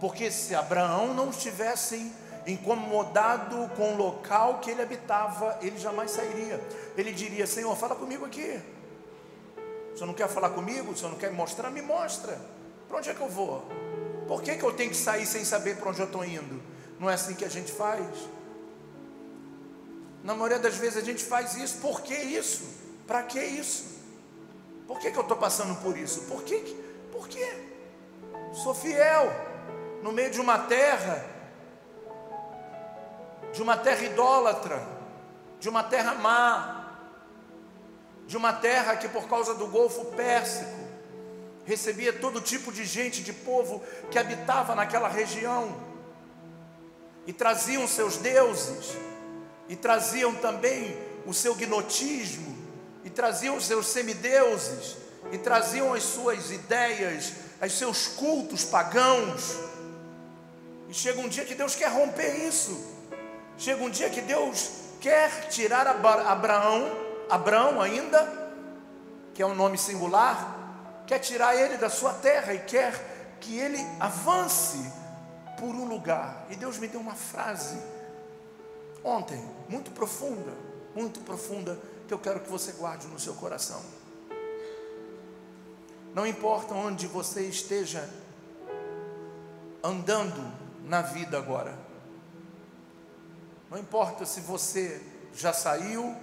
Porque 0.00 0.30
se 0.30 0.54
Abraão 0.54 1.14
não 1.14 1.30
estivesse 1.30 2.12
incomodado 2.46 3.70
com 3.76 3.94
o 3.94 3.96
local 3.96 4.58
que 4.60 4.70
ele 4.70 4.82
habitava, 4.82 5.58
ele 5.60 5.78
jamais 5.78 6.10
sairia. 6.10 6.60
Ele 6.96 7.12
diria: 7.12 7.46
Senhor, 7.46 7.74
fala 7.76 7.94
comigo 7.94 8.24
aqui. 8.24 8.60
Senhor 9.94 10.06
não 10.06 10.14
quer 10.14 10.28
falar 10.28 10.50
comigo? 10.50 10.96
Senhor 10.96 11.10
não 11.10 11.18
quer 11.18 11.30
me 11.30 11.36
mostrar? 11.36 11.70
Me 11.70 11.82
mostra. 11.82 12.38
Para 12.88 12.98
onde 12.98 13.10
é 13.10 13.14
que 13.14 13.20
eu 13.20 13.28
vou? 13.28 13.64
Por 14.28 14.42
que, 14.42 14.56
que 14.56 14.62
eu 14.62 14.72
tenho 14.72 14.90
que 14.90 14.96
sair 14.96 15.26
sem 15.26 15.44
saber 15.44 15.76
para 15.76 15.90
onde 15.90 16.00
eu 16.00 16.06
estou 16.06 16.24
indo? 16.24 16.62
Não 17.00 17.10
é 17.10 17.14
assim 17.14 17.34
que 17.34 17.44
a 17.44 17.48
gente 17.48 17.72
faz? 17.72 18.06
Na 20.28 20.34
maioria 20.34 20.58
das 20.58 20.76
vezes 20.76 20.98
a 20.98 21.00
gente 21.00 21.24
faz 21.24 21.54
isso. 21.54 21.78
Por 21.78 22.02
que 22.02 22.14
isso? 22.14 22.62
Para 23.06 23.22
que 23.22 23.42
isso? 23.42 23.82
Por 24.86 24.98
que, 24.98 25.10
que 25.10 25.16
eu 25.16 25.22
estou 25.22 25.38
passando 25.38 25.74
por 25.80 25.96
isso? 25.96 26.20
Por 26.24 26.42
que? 26.42 26.58
Por 27.10 27.26
quê? 27.26 27.50
Sou 28.52 28.74
fiel 28.74 29.32
no 30.02 30.12
meio 30.12 30.30
de 30.30 30.38
uma 30.38 30.58
terra, 30.58 31.24
de 33.54 33.62
uma 33.62 33.74
terra 33.78 34.04
idólatra, 34.04 34.86
de 35.58 35.66
uma 35.70 35.82
terra 35.82 36.14
má, 36.16 36.90
de 38.26 38.36
uma 38.36 38.52
terra 38.52 38.96
que 38.96 39.08
por 39.08 39.30
causa 39.30 39.54
do 39.54 39.66
Golfo 39.68 40.04
Pérsico 40.14 40.78
recebia 41.64 42.12
todo 42.12 42.38
tipo 42.42 42.70
de 42.70 42.84
gente, 42.84 43.22
de 43.22 43.32
povo 43.32 43.82
que 44.10 44.18
habitava 44.18 44.74
naquela 44.74 45.08
região 45.08 45.74
e 47.26 47.32
traziam 47.32 47.88
seus 47.88 48.18
deuses 48.18 49.07
e 49.68 49.76
traziam 49.76 50.34
também 50.34 50.96
o 51.26 51.34
seu 51.34 51.54
gnotismo, 51.54 52.56
e 53.04 53.10
traziam 53.10 53.56
os 53.56 53.66
seus 53.66 53.86
semideuses, 53.86 54.96
e 55.30 55.38
traziam 55.38 55.92
as 55.92 56.02
suas 56.02 56.50
ideias, 56.50 57.32
os 57.62 57.72
seus 57.72 58.06
cultos 58.06 58.64
pagãos. 58.64 59.58
E 60.88 60.94
chega 60.94 61.20
um 61.20 61.28
dia 61.28 61.44
que 61.44 61.54
Deus 61.54 61.74
quer 61.74 61.90
romper 61.90 62.46
isso. 62.46 62.96
Chega 63.58 63.82
um 63.82 63.90
dia 63.90 64.08
que 64.08 64.22
Deus 64.22 64.70
quer 65.00 65.48
tirar 65.48 65.86
Abraão, 65.86 66.90
Abraão 67.28 67.80
ainda, 67.80 68.50
que 69.34 69.42
é 69.42 69.46
um 69.46 69.54
nome 69.54 69.76
singular, 69.76 71.02
quer 71.06 71.18
tirar 71.18 71.54
ele 71.54 71.76
da 71.76 71.90
sua 71.90 72.14
terra 72.14 72.54
e 72.54 72.60
quer 72.60 73.36
que 73.40 73.58
ele 73.58 73.78
avance 74.00 74.90
por 75.58 75.74
um 75.74 75.84
lugar. 75.84 76.46
E 76.48 76.56
Deus 76.56 76.78
me 76.78 76.88
deu 76.88 77.00
uma 77.00 77.14
frase 77.14 77.76
ontem, 79.04 79.42
muito 79.68 79.90
profunda, 79.90 80.52
muito 80.94 81.20
profunda, 81.20 81.78
que 82.06 82.14
eu 82.14 82.18
quero 82.18 82.40
que 82.40 82.50
você 82.50 82.72
guarde 82.72 83.06
no 83.06 83.18
seu 83.18 83.34
coração. 83.34 83.80
Não 86.14 86.26
importa 86.26 86.74
onde 86.74 87.06
você 87.06 87.42
esteja 87.42 88.08
andando 89.82 90.52
na 90.84 91.02
vida 91.02 91.36
agora, 91.36 91.78
não 93.70 93.78
importa 93.78 94.24
se 94.24 94.40
você 94.40 95.00
já 95.34 95.52
saiu, 95.52 96.16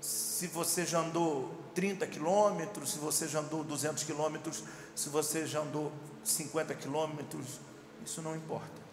se 0.00 0.46
você 0.48 0.84
já 0.84 1.00
andou 1.00 1.50
30 1.74 2.06
quilômetros, 2.06 2.92
se 2.92 2.98
você 2.98 3.26
já 3.26 3.40
andou 3.40 3.64
200 3.64 4.04
quilômetros, 4.04 4.62
se 4.94 5.08
você 5.08 5.46
já 5.46 5.60
andou 5.60 5.90
50 6.22 6.74
quilômetros, 6.74 7.60
isso 8.04 8.20
não 8.20 8.36
importa. 8.36 8.87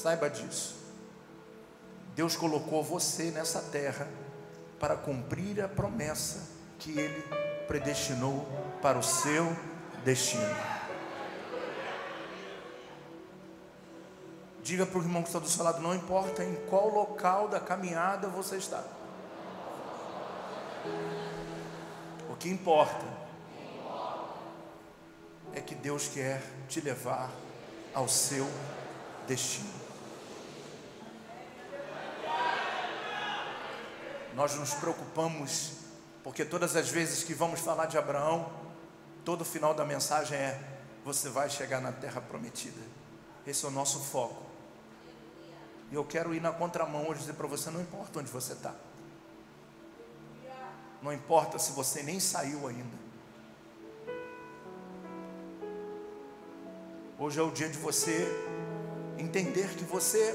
Saiba 0.00 0.30
disso. 0.30 0.76
Deus 2.16 2.34
colocou 2.34 2.82
você 2.82 3.24
nessa 3.30 3.60
terra 3.60 4.08
para 4.78 4.96
cumprir 4.96 5.60
a 5.60 5.68
promessa 5.68 6.48
que 6.78 6.98
Ele 6.98 7.22
predestinou 7.68 8.46
para 8.80 8.98
o 8.98 9.02
seu 9.02 9.54
destino. 10.02 10.56
Diga 14.62 14.86
para 14.86 14.98
o 14.98 15.02
irmão 15.02 15.20
que 15.20 15.28
está 15.28 15.38
do 15.38 15.50
seu 15.50 15.62
lado: 15.62 15.82
não 15.82 15.94
importa 15.94 16.42
em 16.42 16.54
qual 16.70 16.88
local 16.88 17.48
da 17.48 17.60
caminhada 17.60 18.26
você 18.26 18.56
está. 18.56 18.82
O 22.30 22.36
que 22.36 22.48
importa 22.48 23.04
é 25.52 25.60
que 25.60 25.74
Deus 25.74 26.08
quer 26.08 26.42
te 26.70 26.80
levar 26.80 27.30
ao 27.92 28.08
seu 28.08 28.48
destino. 29.28 29.89
Nós 34.40 34.54
nos 34.54 34.72
preocupamos, 34.72 35.72
porque 36.24 36.46
todas 36.46 36.74
as 36.74 36.88
vezes 36.88 37.22
que 37.22 37.34
vamos 37.34 37.60
falar 37.60 37.84
de 37.84 37.98
Abraão, 37.98 38.50
todo 39.22 39.42
o 39.42 39.44
final 39.44 39.74
da 39.74 39.84
mensagem 39.84 40.38
é: 40.38 40.58
você 41.04 41.28
vai 41.28 41.50
chegar 41.50 41.78
na 41.78 41.92
terra 41.92 42.22
prometida. 42.22 42.80
Esse 43.46 43.66
é 43.66 43.68
o 43.68 43.70
nosso 43.70 44.00
foco. 44.00 44.42
E 45.92 45.94
eu 45.94 46.02
quero 46.06 46.32
ir 46.32 46.40
na 46.40 46.50
contramão 46.50 47.06
hoje 47.06 47.20
dizer 47.20 47.34
para 47.34 47.46
você: 47.46 47.68
não 47.68 47.82
importa 47.82 48.18
onde 48.18 48.30
você 48.30 48.54
está, 48.54 48.74
não 51.02 51.12
importa 51.12 51.58
se 51.58 51.72
você 51.72 52.02
nem 52.02 52.18
saiu 52.18 52.66
ainda. 52.66 52.96
Hoje 57.18 57.38
é 57.38 57.42
o 57.42 57.50
dia 57.50 57.68
de 57.68 57.76
você 57.76 58.26
entender 59.18 59.68
que 59.76 59.84
você, 59.84 60.34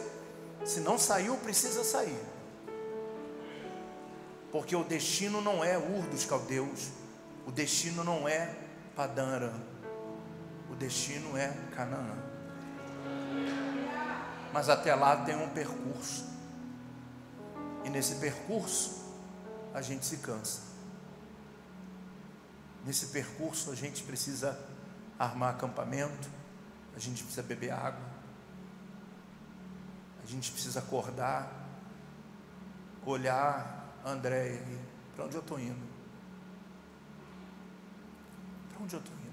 se 0.64 0.80
não 0.80 0.96
saiu, 0.96 1.36
precisa 1.38 1.84
sair. 1.84 2.35
Porque 4.56 4.74
o 4.74 4.86
destino 4.86 5.42
não 5.42 5.62
é 5.62 5.78
Ur 5.78 6.08
dos 6.08 6.24
Caldeus, 6.24 6.90
o 7.46 7.52
destino 7.52 8.06
não 8.06 8.26
é 8.26 8.56
Padã 8.96 9.52
o 10.72 10.76
destino 10.76 11.36
é 11.36 11.50
Canaã. 11.76 12.16
Mas 14.54 14.70
até 14.70 14.96
lá 14.96 15.26
tem 15.26 15.36
um 15.36 15.50
percurso. 15.50 16.26
E 17.84 17.90
nesse 17.90 18.16
percurso 18.16 19.04
a 19.74 19.82
gente 19.82 20.06
se 20.06 20.20
cansa. 20.20 20.62
Nesse 22.86 23.08
percurso 23.08 23.72
a 23.72 23.76
gente 23.76 24.04
precisa 24.04 24.58
armar 25.20 25.54
acampamento, 25.54 26.30
a 26.96 27.00
gente 27.00 27.24
precisa 27.24 27.44
beber 27.44 27.72
água, 27.72 28.08
a 30.24 30.26
gente 30.26 30.50
precisa 30.50 30.80
acordar, 30.80 31.52
olhar 33.06 33.84
André 34.06 34.62
para 35.16 35.26
onde 35.26 35.36
eu 35.36 35.42
estou 35.42 35.60
indo? 35.60 35.88
Para 38.70 38.84
onde 38.84 38.96
eu 38.96 39.00
estou 39.00 39.16
indo? 39.16 39.26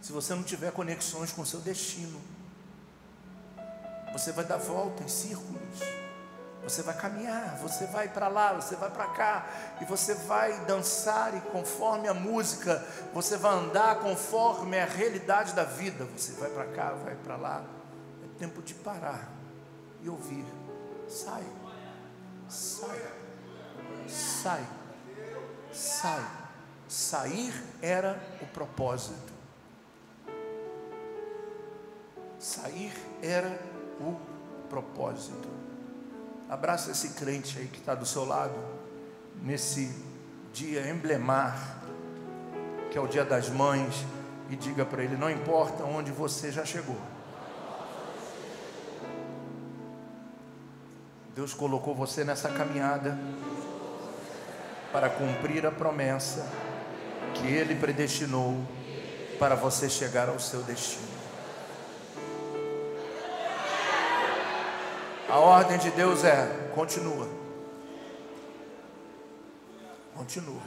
Se 0.00 0.12
você 0.12 0.34
não 0.34 0.42
tiver 0.42 0.72
conexões 0.72 1.32
com 1.32 1.42
o 1.42 1.46
seu 1.46 1.60
destino, 1.60 2.20
você 4.12 4.32
vai 4.32 4.44
dar 4.44 4.56
volta 4.56 5.02
em 5.02 5.08
círculos. 5.08 5.80
Você 6.62 6.82
vai 6.82 6.96
caminhar, 6.96 7.56
você 7.58 7.86
vai 7.86 8.08
para 8.08 8.28
lá, 8.28 8.52
você 8.52 8.76
vai 8.76 8.90
para 8.90 9.06
cá, 9.08 9.46
e 9.80 9.84
você 9.84 10.14
vai 10.14 10.64
dançar, 10.66 11.34
e 11.34 11.40
conforme 11.40 12.08
a 12.08 12.14
música, 12.14 12.84
você 13.14 13.36
vai 13.36 13.54
andar 13.54 14.00
conforme 14.00 14.78
a 14.78 14.84
realidade 14.84 15.54
da 15.54 15.64
vida. 15.64 16.04
Você 16.16 16.32
vai 16.32 16.50
para 16.50 16.66
cá, 16.66 16.90
vai 16.92 17.14
para 17.16 17.36
lá. 17.36 17.64
É 18.24 18.38
tempo 18.38 18.62
de 18.62 18.74
parar 18.74 19.28
e 20.02 20.08
ouvir. 20.08 20.44
Sai, 21.08 21.42
sai, 22.48 23.02
sai, 24.06 24.66
sai. 25.72 26.38
Sair 26.88 27.52
era 27.82 28.18
o 28.40 28.46
propósito. 28.46 29.32
Sair 32.38 32.92
era 33.22 33.60
o 34.00 34.16
propósito. 34.70 35.48
Abraça 36.48 36.90
esse 36.90 37.10
crente 37.10 37.58
aí 37.58 37.66
que 37.66 37.78
está 37.78 37.94
do 37.94 38.06
seu 38.06 38.24
lado, 38.24 38.54
nesse 39.42 39.94
dia 40.52 40.88
emblemar, 40.90 41.82
que 42.90 42.96
é 42.96 43.00
o 43.00 43.06
dia 43.06 43.24
das 43.24 43.50
mães, 43.50 43.94
e 44.48 44.56
diga 44.56 44.86
para 44.86 45.04
ele: 45.04 45.16
não 45.16 45.30
importa 45.30 45.84
onde 45.84 46.10
você 46.10 46.50
já 46.50 46.64
chegou. 46.64 46.96
Deus 51.38 51.54
colocou 51.54 51.94
você 51.94 52.24
nessa 52.24 52.48
caminhada 52.48 53.16
para 54.90 55.08
cumprir 55.08 55.64
a 55.64 55.70
promessa 55.70 56.44
que 57.32 57.46
Ele 57.46 57.76
predestinou 57.76 58.56
para 59.38 59.54
você 59.54 59.88
chegar 59.88 60.28
ao 60.28 60.40
seu 60.40 60.64
destino. 60.64 61.06
A 65.28 65.38
ordem 65.38 65.78
de 65.78 65.92
Deus 65.92 66.24
é: 66.24 66.72
continua. 66.74 67.28
Continua. 70.16 70.62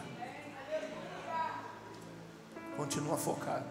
Continua 2.78 3.18
focado. 3.18 3.66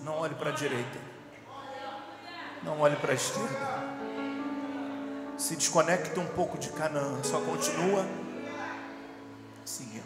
Não 0.00 0.14
olhe 0.14 0.34
para 0.34 0.48
a 0.48 0.54
direita. 0.54 0.98
Não 2.62 2.80
olhe 2.80 2.96
para 2.96 3.12
a 3.12 3.14
esquerda. 3.14 4.05
Se 5.36 5.54
desconecta 5.56 6.18
um 6.20 6.26
pouco 6.26 6.58
de 6.58 6.70
Canaã. 6.70 7.22
Só 7.22 7.40
continua 7.40 8.06
seguindo. 9.64 10.04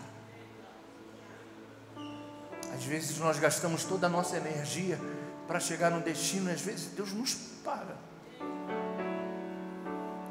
Às 2.74 2.84
vezes 2.84 3.18
nós 3.18 3.38
gastamos 3.38 3.84
toda 3.84 4.06
a 4.06 4.10
nossa 4.10 4.36
energia 4.36 4.98
para 5.46 5.60
chegar 5.60 5.90
no 5.90 6.00
destino, 6.00 6.50
às 6.50 6.60
vezes 6.60 6.86
Deus 6.94 7.12
nos 7.12 7.34
para. 7.64 7.96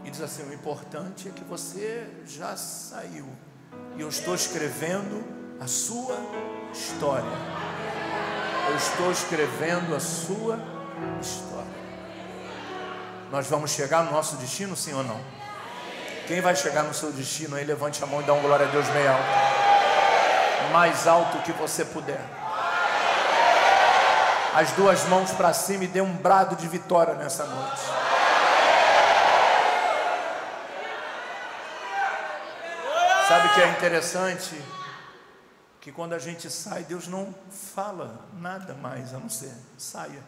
E 0.03 0.09
diz 0.09 0.21
assim: 0.21 0.43
o 0.43 0.53
importante 0.53 1.27
é 1.27 1.31
que 1.31 1.43
você 1.43 2.07
já 2.25 2.55
saiu. 2.55 3.27
E 3.95 4.01
eu 4.01 4.09
estou 4.09 4.33
escrevendo 4.33 5.23
a 5.59 5.67
sua 5.67 6.17
história. 6.71 7.29
Eu 8.69 8.77
estou 8.77 9.11
escrevendo 9.11 9.95
a 9.95 9.99
sua 9.99 10.57
história. 11.21 11.58
Nós 13.31 13.47
vamos 13.47 13.71
chegar 13.71 14.03
no 14.03 14.11
nosso 14.11 14.35
destino, 14.37 14.75
sim 14.75 14.93
ou 14.93 15.03
não? 15.03 15.19
Quem 16.27 16.41
vai 16.41 16.55
chegar 16.55 16.83
no 16.83 16.93
seu 16.93 17.11
destino 17.11 17.55
aí, 17.55 17.63
levante 17.63 18.03
a 18.03 18.07
mão 18.07 18.21
e 18.21 18.23
dá 18.23 18.33
um 18.33 18.41
glória 18.41 18.67
a 18.67 18.69
Deus 18.69 18.87
bem 18.89 19.07
alto. 19.07 20.71
Mais 20.71 21.07
alto 21.07 21.39
que 21.39 21.51
você 21.51 21.83
puder 21.85 22.19
as 24.53 24.71
duas 24.71 25.03
mãos 25.05 25.31
para 25.31 25.53
cima 25.53 25.83
e 25.83 25.87
dê 25.87 26.01
um 26.01 26.15
brado 26.15 26.55
de 26.55 26.67
vitória 26.67 27.13
nessa 27.13 27.45
noite. 27.45 27.81
Sabe 33.27 33.47
o 33.47 33.53
que 33.53 33.61
é 33.61 33.67
interessante? 33.69 34.61
Que 35.79 35.91
quando 35.91 36.13
a 36.13 36.19
gente 36.19 36.49
sai, 36.49 36.83
Deus 36.83 37.07
não 37.07 37.33
fala 37.73 38.27
nada 38.33 38.73
mais 38.73 39.13
a 39.13 39.19
não 39.19 39.29
ser 39.29 39.53
saia. 39.77 40.23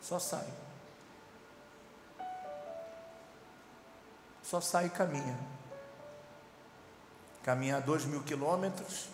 Só 0.00 0.18
sai. 0.18 0.63
Só 4.44 4.60
sai 4.60 4.86
e 4.86 4.90
caminha. 4.90 5.36
Caminhar 7.42 7.80
dois 7.82 8.04
mil 8.04 8.22
quilômetros 8.22 9.08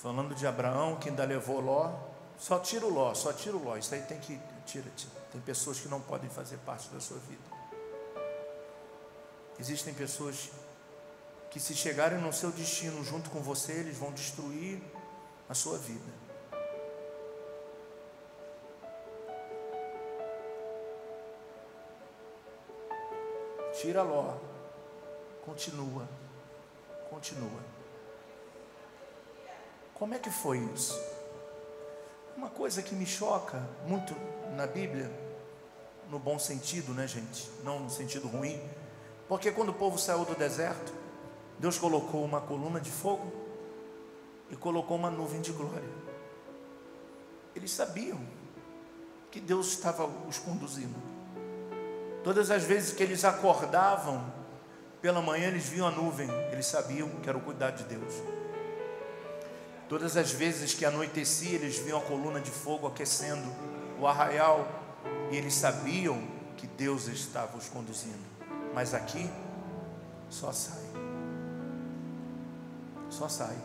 Falando 0.00 0.32
de 0.32 0.46
Abraão, 0.46 0.94
que 0.96 1.08
ainda 1.08 1.24
levou 1.24 1.60
Ló. 1.60 1.92
Só 2.38 2.60
tira 2.60 2.86
o 2.86 2.88
Ló, 2.88 3.12
só 3.14 3.32
tira 3.32 3.56
o 3.56 3.64
Ló. 3.64 3.76
Isso 3.76 3.92
aí 3.92 4.02
tem 4.02 4.18
que. 4.20 4.38
Tira, 4.64 4.88
tira. 4.96 5.12
Tem 5.32 5.40
pessoas 5.40 5.80
que 5.80 5.88
não 5.88 6.00
podem 6.00 6.30
fazer 6.30 6.56
parte 6.58 6.88
da 6.90 7.00
sua 7.00 7.18
vida. 7.18 7.42
Existem 9.58 9.92
pessoas 9.92 10.50
que, 11.50 11.58
se 11.58 11.74
chegarem 11.74 12.18
no 12.20 12.32
seu 12.32 12.52
destino 12.52 13.02
junto 13.04 13.28
com 13.30 13.40
você, 13.40 13.72
eles 13.72 13.98
vão 13.98 14.12
destruir 14.12 14.80
a 15.48 15.54
sua 15.54 15.76
vida. 15.78 16.17
Tira 23.80 24.02
Ló. 24.02 24.34
Continua. 25.44 26.08
Continua. 27.08 27.60
Como 29.94 30.14
é 30.14 30.18
que 30.18 30.30
foi 30.30 30.58
isso? 30.74 31.00
Uma 32.36 32.50
coisa 32.50 32.82
que 32.82 32.92
me 32.92 33.06
choca 33.06 33.62
muito 33.86 34.16
na 34.56 34.66
Bíblia, 34.66 35.08
no 36.10 36.18
bom 36.18 36.40
sentido, 36.40 36.92
né, 36.92 37.06
gente? 37.06 37.48
Não 37.62 37.78
no 37.78 37.88
sentido 37.88 38.26
ruim. 38.26 38.60
Porque 39.28 39.52
quando 39.52 39.68
o 39.68 39.74
povo 39.74 39.96
saiu 39.96 40.24
do 40.24 40.34
deserto, 40.34 40.92
Deus 41.56 41.78
colocou 41.78 42.24
uma 42.24 42.40
coluna 42.40 42.80
de 42.80 42.90
fogo 42.90 43.32
e 44.50 44.56
colocou 44.56 44.96
uma 44.96 45.10
nuvem 45.10 45.40
de 45.40 45.52
glória. 45.52 45.88
Eles 47.54 47.70
sabiam 47.70 48.20
que 49.30 49.38
Deus 49.38 49.68
estava 49.68 50.04
os 50.04 50.38
conduzindo. 50.38 51.07
Todas 52.28 52.50
as 52.50 52.62
vezes 52.62 52.92
que 52.92 53.02
eles 53.02 53.24
acordavam 53.24 54.22
pela 55.00 55.22
manhã, 55.22 55.48
eles 55.48 55.66
viam 55.66 55.88
a 55.88 55.90
nuvem, 55.90 56.28
eles 56.52 56.66
sabiam 56.66 57.08
que 57.22 57.26
era 57.26 57.38
o 57.38 57.40
cuidado 57.40 57.78
de 57.78 57.84
Deus. 57.84 58.12
Todas 59.88 60.14
as 60.14 60.30
vezes 60.30 60.74
que 60.74 60.84
anoitecia, 60.84 61.54
eles 61.54 61.78
viam 61.78 61.98
a 61.98 62.02
coluna 62.02 62.38
de 62.38 62.50
fogo 62.50 62.86
aquecendo 62.86 63.50
o 63.98 64.06
arraial 64.06 64.68
e 65.30 65.38
eles 65.38 65.54
sabiam 65.54 66.22
que 66.58 66.66
Deus 66.66 67.06
estava 67.06 67.56
os 67.56 67.66
conduzindo. 67.70 68.20
Mas 68.74 68.92
aqui 68.92 69.30
só 70.28 70.52
sai. 70.52 70.84
Só 73.08 73.26
sai 73.26 73.56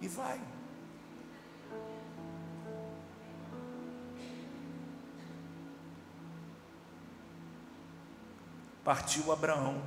e 0.00 0.06
vai. 0.06 0.40
Partiu 8.84 9.30
Abraão, 9.30 9.80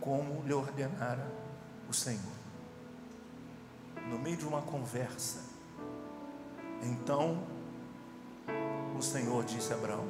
como 0.00 0.44
lhe 0.44 0.52
ordenara 0.52 1.26
o 1.88 1.92
Senhor. 1.92 2.36
No 4.08 4.20
meio 4.20 4.36
de 4.36 4.46
uma 4.46 4.62
conversa, 4.62 5.40
então 6.80 7.42
o 8.96 9.02
Senhor 9.02 9.44
disse 9.44 9.72
a 9.72 9.76
Abraão: 9.76 10.06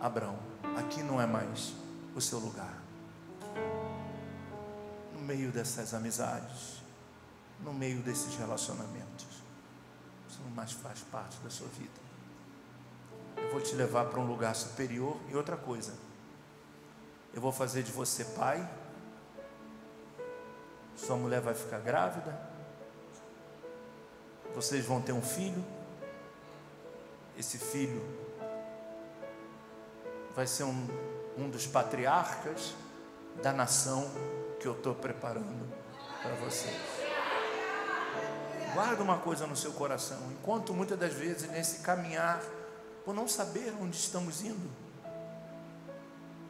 Abraão, 0.00 0.38
aqui 0.76 1.04
não 1.04 1.20
é 1.20 1.26
mais 1.26 1.72
o 2.16 2.20
seu 2.20 2.40
lugar. 2.40 2.82
No 5.14 5.20
meio 5.20 5.52
dessas 5.52 5.94
amizades, 5.94 6.82
no 7.62 7.72
meio 7.72 8.02
desses 8.02 8.34
relacionamentos, 8.34 9.26
isso 10.28 10.40
não 10.42 10.50
mais 10.50 10.72
faz 10.72 10.98
parte 11.12 11.38
da 11.38 11.50
sua 11.50 11.68
vida. 11.68 12.05
Eu 13.36 13.50
vou 13.50 13.60
te 13.60 13.74
levar 13.74 14.06
para 14.06 14.18
um 14.18 14.26
lugar 14.26 14.54
superior 14.54 15.16
e 15.28 15.36
outra 15.36 15.56
coisa. 15.56 15.94
Eu 17.34 17.40
vou 17.40 17.52
fazer 17.52 17.82
de 17.82 17.92
você 17.92 18.24
pai. 18.24 18.66
Sua 20.96 21.16
mulher 21.16 21.40
vai 21.40 21.54
ficar 21.54 21.78
grávida. 21.80 22.38
Vocês 24.54 24.84
vão 24.84 25.02
ter 25.02 25.12
um 25.12 25.22
filho. 25.22 25.62
Esse 27.38 27.58
filho 27.58 28.02
vai 30.34 30.46
ser 30.46 30.64
um, 30.64 30.88
um 31.36 31.50
dos 31.50 31.66
patriarcas 31.66 32.74
da 33.42 33.52
nação 33.52 34.10
que 34.58 34.66
eu 34.66 34.72
estou 34.72 34.94
preparando 34.94 35.70
para 36.22 36.34
vocês. 36.36 36.74
Guarda 38.72 39.02
uma 39.02 39.18
coisa 39.18 39.46
no 39.46 39.56
seu 39.56 39.72
coração. 39.72 40.18
Enquanto 40.32 40.74
muitas 40.74 40.98
das 40.98 41.12
vezes 41.14 41.50
nesse 41.50 41.80
caminhar, 41.80 42.42
por 43.06 43.14
não 43.14 43.28
saber 43.28 43.72
onde 43.80 43.96
estamos 43.96 44.42
indo, 44.42 44.68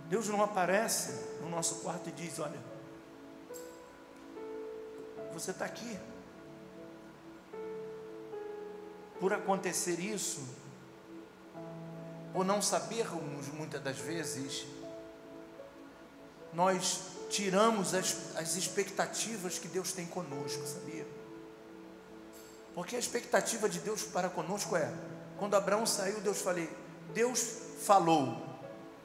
Deus 0.08 0.26
não 0.28 0.42
aparece 0.42 1.12
no 1.42 1.50
nosso 1.50 1.76
quarto 1.76 2.08
e 2.08 2.12
diz: 2.12 2.38
Olha, 2.38 2.58
você 5.34 5.50
está 5.50 5.66
aqui. 5.66 5.98
Por 9.20 9.34
acontecer 9.34 10.00
isso, 10.00 10.40
por 12.32 12.42
não 12.42 12.62
sabermos 12.62 13.48
muitas 13.48 13.82
das 13.82 13.98
vezes, 13.98 14.64
nós 16.54 17.02
tiramos 17.28 17.92
as, 17.92 18.34
as 18.34 18.56
expectativas 18.56 19.58
que 19.58 19.68
Deus 19.68 19.92
tem 19.92 20.06
conosco, 20.06 20.66
sabia? 20.66 21.06
Porque 22.74 22.96
a 22.96 22.98
expectativa 22.98 23.68
de 23.68 23.78
Deus 23.78 24.04
para 24.04 24.30
conosco 24.30 24.74
é: 24.74 24.90
quando 25.38 25.54
Abraão 25.54 25.84
saiu, 25.86 26.20
Deus 26.20 26.40
falei, 26.40 26.70
Deus 27.12 27.40
falou. 27.82 28.44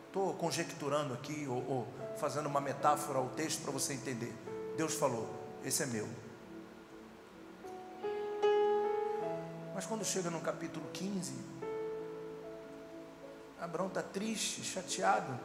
Estou 0.08 0.34
conjecturando 0.34 1.14
aqui 1.14 1.48
ou, 1.48 1.58
ou 1.70 1.88
fazendo 2.18 2.48
uma 2.48 2.60
metáfora 2.60 3.20
ao 3.20 3.30
texto 3.30 3.62
para 3.62 3.72
você 3.72 3.94
entender. 3.94 4.34
Deus 4.76 4.94
falou, 4.96 5.30
esse 5.64 5.84
é 5.84 5.86
meu. 5.86 6.08
Mas 9.74 9.86
quando 9.86 10.04
chega 10.04 10.30
no 10.30 10.42
capítulo 10.42 10.86
15, 10.92 11.34
Abraão 13.60 13.88
está 13.88 14.02
triste, 14.02 14.64
chateado. 14.64 15.40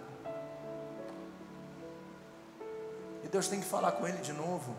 E 3.25 3.29
Deus 3.29 3.49
tem 3.49 3.61
que 3.61 3.67
falar 3.67 3.93
com 3.93 4.07
ele 4.07 4.19
de 4.19 4.33
novo. 4.33 4.77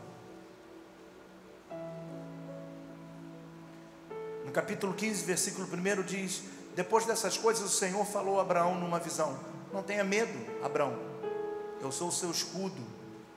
Capítulo 4.58 4.96
15, 4.96 5.24
versículo 5.24 5.68
1 5.68 6.02
diz: 6.02 6.42
Depois 6.76 7.06
dessas 7.06 7.38
coisas, 7.38 7.64
o 7.64 7.70
Senhor 7.70 8.04
falou 8.08 8.40
a 8.40 8.42
Abraão 8.42 8.74
numa 8.74 8.98
visão: 8.98 9.40
Não 9.72 9.84
tenha 9.84 10.04
medo, 10.04 10.34
Abraão, 10.66 10.98
eu 11.80 11.92
sou 11.92 12.08
o 12.08 12.12
seu 12.12 12.32
escudo, 12.32 12.82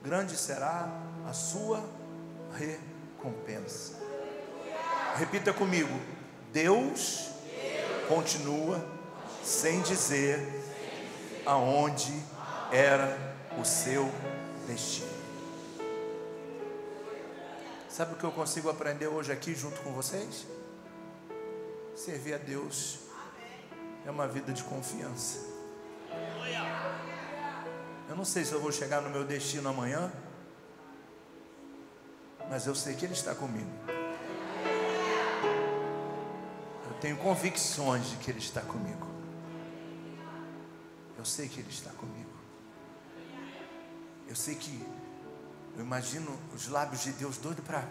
grande 0.01 0.35
será 0.35 0.89
a 1.29 1.31
sua 1.31 1.87
recompensa. 2.57 3.99
Repita 5.15 5.53
comigo: 5.53 5.93
Deus 6.51 7.29
continua 8.07 8.83
sem 9.43 9.79
dizer 9.83 10.39
aonde 11.45 12.19
era 12.71 13.15
o 13.59 13.63
seu 13.63 14.11
destino. 14.65 15.11
Sabe 17.87 18.13
o 18.13 18.17
que 18.17 18.23
eu 18.23 18.31
consigo 18.31 18.71
aprender 18.71 19.05
hoje 19.05 19.31
aqui 19.31 19.53
junto 19.53 19.79
com 19.81 19.91
vocês? 19.91 20.47
Servir 22.03 22.33
a 22.33 22.39
Deus 22.39 22.97
é 24.07 24.09
uma 24.09 24.27
vida 24.27 24.51
de 24.51 24.63
confiança. 24.63 25.37
Eu 28.09 28.15
não 28.15 28.25
sei 28.25 28.43
se 28.43 28.53
eu 28.53 28.59
vou 28.59 28.71
chegar 28.71 29.01
no 29.03 29.11
meu 29.11 29.23
destino 29.23 29.69
amanhã, 29.69 30.11
mas 32.49 32.65
eu 32.65 32.73
sei 32.73 32.95
que 32.95 33.05
Ele 33.05 33.13
está 33.13 33.35
comigo. 33.35 33.69
Eu 36.87 36.93
tenho 36.99 37.17
convicções 37.17 38.09
de 38.09 38.15
que 38.15 38.31
Ele 38.31 38.39
está 38.39 38.61
comigo. 38.61 39.05
Eu 41.19 41.23
sei 41.23 41.47
que 41.47 41.59
Ele 41.59 41.69
está 41.69 41.91
comigo. 41.91 42.31
Eu 44.27 44.35
sei 44.35 44.55
que, 44.55 44.83
eu 45.77 45.83
imagino 45.83 46.35
os 46.51 46.67
lábios 46.67 47.03
de 47.03 47.11
Deus 47.11 47.37
doido 47.37 47.61
para, 47.61 47.87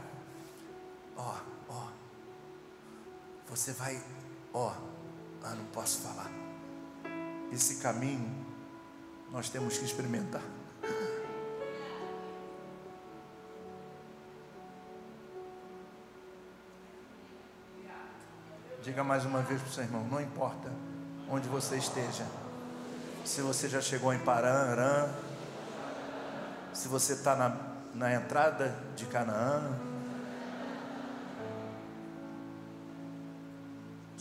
ó, 1.16 1.36
ó, 1.68 1.99
você 3.50 3.72
vai, 3.72 4.00
ó, 4.54 4.72
ah, 5.42 5.54
não 5.56 5.64
posso 5.66 5.98
falar. 5.98 6.30
Esse 7.52 7.76
caminho 7.76 8.46
nós 9.32 9.48
temos 9.48 9.76
que 9.76 9.84
experimentar. 9.84 10.42
Diga 18.82 19.04
mais 19.04 19.26
uma 19.26 19.42
vez 19.42 19.60
para 19.60 19.68
o 19.68 19.72
seu 19.72 19.84
irmão: 19.84 20.06
não 20.10 20.20
importa 20.20 20.70
onde 21.28 21.48
você 21.48 21.76
esteja, 21.76 22.24
se 23.24 23.42
você 23.42 23.68
já 23.68 23.80
chegou 23.80 24.14
em 24.14 24.18
Paran, 24.20 25.12
se 26.72 26.88
você 26.88 27.14
está 27.14 27.36
na, 27.36 27.56
na 27.94 28.14
entrada 28.14 28.74
de 28.96 29.06
Canaã, 29.06 29.89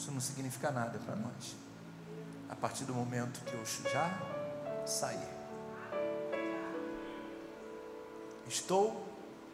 isso 0.10 0.12
não 0.12 0.22
significa 0.22 0.72
nada 0.72 0.98
para 1.00 1.16
nós. 1.16 1.56
A 2.50 2.56
partir 2.56 2.84
do 2.84 2.94
momento 2.94 3.42
que 3.46 3.54
eu 3.54 3.64
já 3.92 4.20
sair, 4.86 5.30
estou 8.48 9.06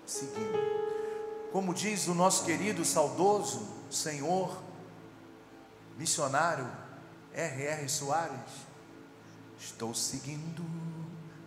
seguindo. 0.06 0.58
Como 1.52 1.74
diz 1.74 2.08
o 2.08 2.14
nosso 2.14 2.46
querido, 2.46 2.86
saudoso 2.86 3.68
Senhor, 3.92 4.62
missionário 5.98 6.70
R.R. 7.34 7.90
Soares, 7.90 8.66
estou 9.60 9.94
seguindo 9.94 10.64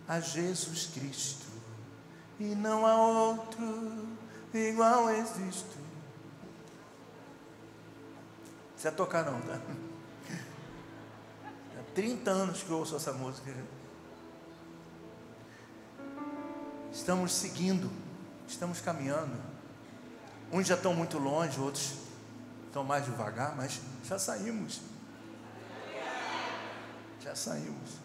a 0.07 0.19
Jesus 0.19 0.87
Cristo 0.93 1.47
e 2.39 2.55
não 2.55 2.85
há 2.85 2.95
outro 2.95 4.07
igual 4.53 5.09
existo. 5.09 5.88
Precisa 8.79 8.95
tocar 8.95 9.25
não, 9.25 9.41
tá? 9.41 9.59
Há 11.77 11.93
30 11.93 12.31
anos 12.31 12.63
que 12.63 12.69
eu 12.69 12.77
ouço 12.77 12.95
essa 12.95 13.11
música. 13.11 13.53
Estamos 16.89 17.33
seguindo, 17.33 17.91
estamos 18.47 18.79
caminhando. 18.79 19.37
Uns 20.49 20.65
já 20.65 20.75
estão 20.75 20.95
muito 20.95 21.17
longe, 21.17 21.59
outros 21.59 21.93
estão 22.67 22.85
mais 22.85 23.03
devagar, 23.03 23.53
mas 23.53 23.81
já 24.05 24.17
saímos. 24.17 24.79
Já 27.19 27.35
saímos. 27.35 27.97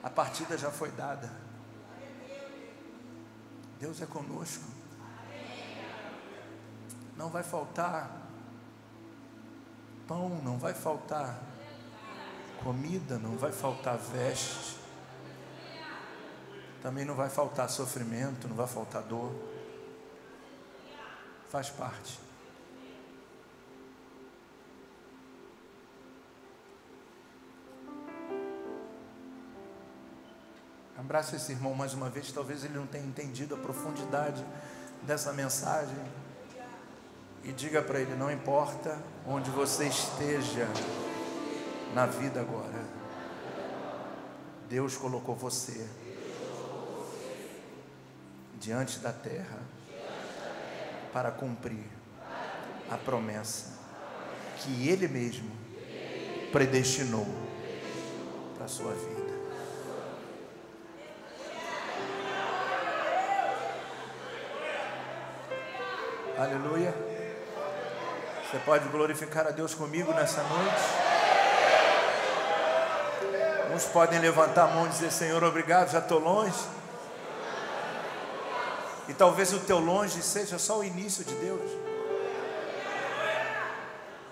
A 0.00 0.10
partida 0.10 0.56
já 0.56 0.70
foi 0.70 0.92
dada. 0.92 1.28
Deus 3.80 4.00
é 4.00 4.06
conosco. 4.06 4.62
não 7.16 7.30
vai 7.30 7.42
faltar 7.42 8.23
pão, 10.06 10.40
não 10.42 10.58
vai 10.58 10.74
faltar 10.74 11.38
comida, 12.62 13.18
não 13.18 13.36
vai 13.36 13.52
faltar 13.52 13.98
veste, 13.98 14.78
também 16.82 17.04
não 17.04 17.14
vai 17.14 17.28
faltar 17.28 17.68
sofrimento, 17.68 18.48
não 18.48 18.56
vai 18.56 18.66
faltar 18.66 19.02
dor. 19.02 19.32
Faz 21.50 21.70
parte. 21.70 22.18
Abraça 30.98 31.36
esse 31.36 31.52
irmão 31.52 31.74
mais 31.74 31.92
uma 31.92 32.08
vez, 32.08 32.32
talvez 32.32 32.64
ele 32.64 32.74
não 32.74 32.86
tenha 32.86 33.04
entendido 33.04 33.54
a 33.54 33.58
profundidade 33.58 34.44
dessa 35.02 35.32
mensagem. 35.32 35.98
E 37.44 37.52
diga 37.52 37.82
para 37.82 38.00
ele: 38.00 38.14
não 38.14 38.30
importa 38.30 38.98
onde 39.26 39.50
você 39.50 39.86
esteja 39.86 40.66
na 41.94 42.06
vida 42.06 42.40
agora, 42.40 42.82
Deus 44.68 44.96
colocou 44.96 45.34
você 45.34 45.86
diante 48.58 48.98
da 48.98 49.12
terra 49.12 49.58
para 51.12 51.30
cumprir 51.30 51.86
a 52.90 52.96
promessa 52.96 53.74
que 54.58 54.88
Ele 54.88 55.06
mesmo 55.06 55.50
predestinou 56.50 57.26
para 58.56 58.64
a 58.64 58.68
sua 58.68 58.92
vida. 58.92 59.14
Aleluia. 66.38 67.03
Você 68.54 68.60
pode 68.60 68.88
glorificar 68.88 69.48
a 69.48 69.50
Deus 69.50 69.74
comigo 69.74 70.12
nessa 70.12 70.40
noite? 70.44 70.80
Uns 73.74 73.84
podem 73.86 74.20
levantar 74.20 74.70
a 74.70 74.74
mão 74.74 74.86
e 74.86 74.90
dizer: 74.90 75.10
Senhor, 75.10 75.42
obrigado, 75.42 75.90
já 75.90 75.98
estou 75.98 76.20
longe. 76.20 76.64
E 79.08 79.12
talvez 79.12 79.52
o 79.52 79.58
teu 79.58 79.80
longe 79.80 80.22
seja 80.22 80.56
só 80.56 80.78
o 80.78 80.84
início 80.84 81.24
de 81.24 81.34
Deus. 81.34 81.68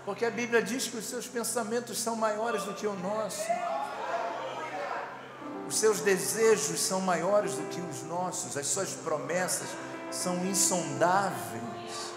Porque 0.05 0.25
a 0.25 0.31
Bíblia 0.31 0.63
diz 0.63 0.87
que 0.87 0.99
os 0.99 1.05
seus 1.05 1.27
pensamentos 1.27 1.99
são 1.99 2.15
maiores 2.15 2.63
do 2.63 2.75
que 2.75 2.87
o 2.87 2.95
nosso. 2.95 3.51
Os 5.67 5.77
seus 5.77 6.01
desejos 6.01 6.79
são 6.79 7.01
maiores 7.01 7.55
do 7.55 7.69
que 7.71 7.81
os 7.81 8.05
nossos. 8.05 8.57
As 8.57 8.69
suas 8.69 8.91
promessas 8.91 9.67
são 10.13 10.47
insondáveis. 10.47 12.13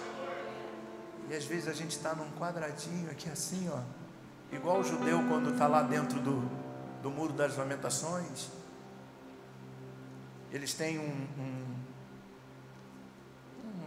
E 1.29 1.35
às 1.35 1.45
vezes 1.45 1.67
a 1.67 1.73
gente 1.73 1.91
está 1.91 2.13
num 2.13 2.29
quadradinho 2.39 3.09
aqui 3.09 3.29
assim, 3.29 3.69
ó, 3.69 3.79
igual 4.51 4.79
o 4.79 4.83
judeu 4.83 5.17
quando 5.27 5.51
está 5.51 5.67
lá 5.67 5.81
dentro 5.81 6.19
do, 6.19 6.41
do 7.01 7.09
muro 7.09 7.33
das 7.33 7.57
lamentações. 7.57 8.49
Eles 10.51 10.73
têm 10.73 10.99
um, 10.99 11.27
um, 11.39 11.75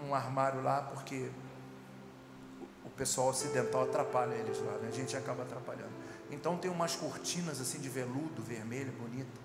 um 0.09 0.14
armário 0.14 0.62
lá 0.62 0.83
porque 0.83 1.31
o 2.85 2.90
pessoal 2.90 3.29
ocidental 3.29 3.85
atrapalha 3.85 4.35
eles 4.35 4.59
lá, 4.59 4.72
né? 4.79 4.88
a 4.88 4.94
gente 4.94 5.16
acaba 5.16 5.44
atrapalhando. 5.44 5.92
Então 6.31 6.59
tem 6.59 6.70
umas 6.70 6.96
cortinas 6.96 7.61
assim 7.61 7.79
de 7.79 7.88
veludo 7.88 8.42
vermelho, 8.42 8.92
bonito. 8.92 9.40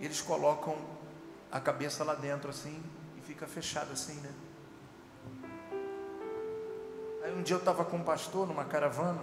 E 0.00 0.04
eles 0.04 0.20
colocam 0.20 0.76
a 1.52 1.60
cabeça 1.60 2.02
lá 2.02 2.14
dentro 2.14 2.50
assim 2.50 2.82
e 3.16 3.20
fica 3.20 3.46
fechado 3.46 3.92
assim, 3.92 4.14
né? 4.14 4.30
Aí 7.22 7.34
um 7.36 7.42
dia 7.42 7.54
eu 7.56 7.58
estava 7.58 7.84
com 7.84 7.98
um 7.98 8.04
pastor 8.04 8.46
numa 8.46 8.64
caravana, 8.64 9.22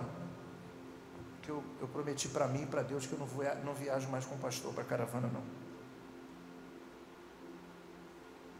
que 1.41 1.49
eu, 1.49 1.63
eu 1.81 1.87
prometi 1.87 2.27
para 2.27 2.47
mim 2.47 2.63
e 2.63 2.65
para 2.65 2.83
Deus 2.83 3.05
que 3.05 3.13
eu 3.13 3.19
não, 3.19 3.25
vou, 3.25 3.43
não 3.63 3.73
viajo 3.73 4.07
mais 4.09 4.25
com 4.25 4.35
o 4.35 4.37
pastor 4.37 4.73
para 4.73 4.83
caravana 4.83 5.27
não. 5.27 5.43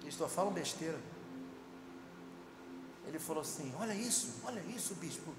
Eles 0.02 0.16
só 0.16 0.28
falam 0.28 0.54
besteira. 0.54 0.98
Ele 3.06 3.20
falou 3.20 3.42
assim: 3.42 3.74
Olha 3.80 3.94
isso, 3.94 4.42
olha 4.46 4.62
isso, 4.62 4.96
bispo. 4.96 5.34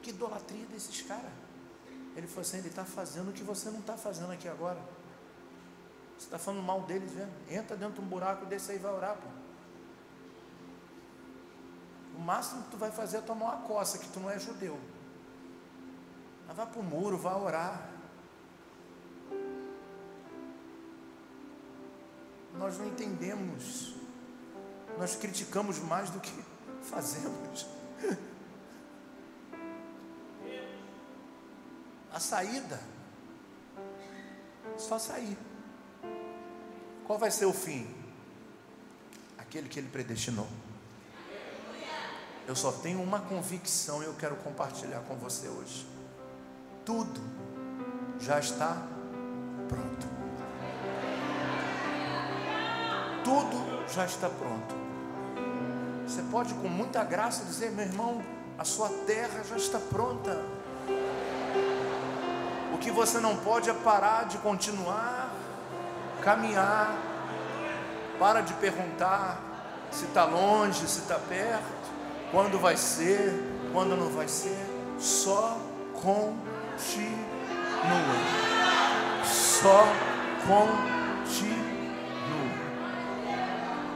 Que 0.00 0.10
idolatria 0.10 0.64
desses 0.66 1.02
caras. 1.02 1.32
Ele 2.16 2.26
falou 2.26 2.42
assim: 2.42 2.58
Ele 2.58 2.68
está 2.68 2.84
fazendo 2.84 3.30
o 3.30 3.32
que 3.32 3.42
você 3.42 3.68
não 3.70 3.80
está 3.80 3.96
fazendo 3.96 4.32
aqui 4.32 4.48
agora. 4.48 4.80
Você 6.16 6.26
está 6.26 6.38
falando 6.38 6.62
mal 6.62 6.82
deles, 6.82 7.10
vendo? 7.10 7.32
Entra 7.50 7.76
dentro 7.76 7.94
de 7.94 8.00
um 8.00 8.08
buraco 8.08 8.46
desse 8.46 8.70
aí 8.70 8.76
e 8.76 8.80
vai 8.80 8.92
orar, 8.92 9.16
pô. 9.16 9.41
O 12.22 12.24
máximo 12.24 12.62
que 12.62 12.70
tu 12.70 12.76
vai 12.76 12.92
fazer 12.92 13.16
é 13.16 13.20
tomar 13.20 13.46
uma 13.46 13.66
coça, 13.66 13.98
que 13.98 14.08
tu 14.10 14.20
não 14.20 14.30
é 14.30 14.38
judeu. 14.38 14.78
Mas 16.46 16.56
vá 16.56 16.64
para 16.64 16.78
o 16.78 16.84
muro, 16.84 17.18
vá 17.18 17.36
orar. 17.36 17.90
Nós 22.56 22.78
não 22.78 22.86
entendemos. 22.86 23.96
Nós 24.96 25.16
criticamos 25.16 25.80
mais 25.80 26.10
do 26.10 26.20
que 26.20 26.30
fazemos. 26.88 27.66
A 32.12 32.20
saída. 32.20 32.80
Só 34.78 34.96
sair. 34.96 35.36
Qual 37.04 37.18
vai 37.18 37.32
ser 37.32 37.46
o 37.46 37.52
fim? 37.52 37.92
Aquele 39.36 39.68
que 39.68 39.80
ele 39.80 39.88
predestinou. 39.88 40.46
Eu 42.46 42.56
só 42.56 42.72
tenho 42.72 43.00
uma 43.00 43.20
convicção 43.20 44.02
e 44.02 44.06
eu 44.06 44.14
quero 44.14 44.34
compartilhar 44.36 45.00
com 45.00 45.14
você 45.14 45.48
hoje. 45.48 45.86
Tudo 46.84 47.20
já 48.18 48.40
está 48.40 48.82
pronto. 49.68 50.06
Tudo 53.22 53.92
já 53.92 54.04
está 54.04 54.28
pronto. 54.28 54.74
Você 56.06 56.22
pode 56.22 56.52
com 56.54 56.68
muita 56.68 57.04
graça 57.04 57.44
dizer, 57.44 57.70
meu 57.70 57.86
irmão, 57.86 58.22
a 58.58 58.64
sua 58.64 58.88
terra 59.06 59.44
já 59.44 59.56
está 59.56 59.78
pronta. 59.78 60.36
O 62.74 62.78
que 62.78 62.90
você 62.90 63.20
não 63.20 63.36
pode 63.36 63.70
é 63.70 63.74
parar 63.74 64.24
de 64.24 64.38
continuar, 64.38 65.32
caminhar, 66.20 66.92
para 68.18 68.40
de 68.40 68.52
perguntar 68.54 69.40
se 69.92 70.06
está 70.06 70.24
longe, 70.24 70.88
se 70.88 71.00
está 71.00 71.18
perto 71.18 71.81
quando 72.32 72.58
vai 72.58 72.76
ser, 72.78 73.30
quando 73.72 73.94
não 73.94 74.08
vai 74.10 74.26
ser, 74.26 74.56
só 74.98 75.60
continue. 75.92 76.32
Só 79.22 79.84
continue. 80.46 81.62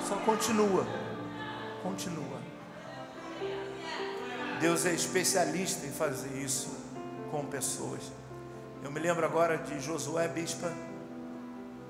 Só 0.07 0.17
continua. 0.17 0.87
Continua. 1.83 2.37
Deus 4.61 4.85
é 4.85 4.93
especialista 4.93 5.87
em 5.87 5.91
fazer 5.91 6.37
isso 6.39 6.77
com 7.31 7.45
pessoas. 7.47 8.13
Eu 8.85 8.91
me 8.91 9.01
lembro 9.01 9.25
agora 9.25 9.57
de 9.57 9.81
Josué 9.81 10.29
Bispa, 10.29 10.73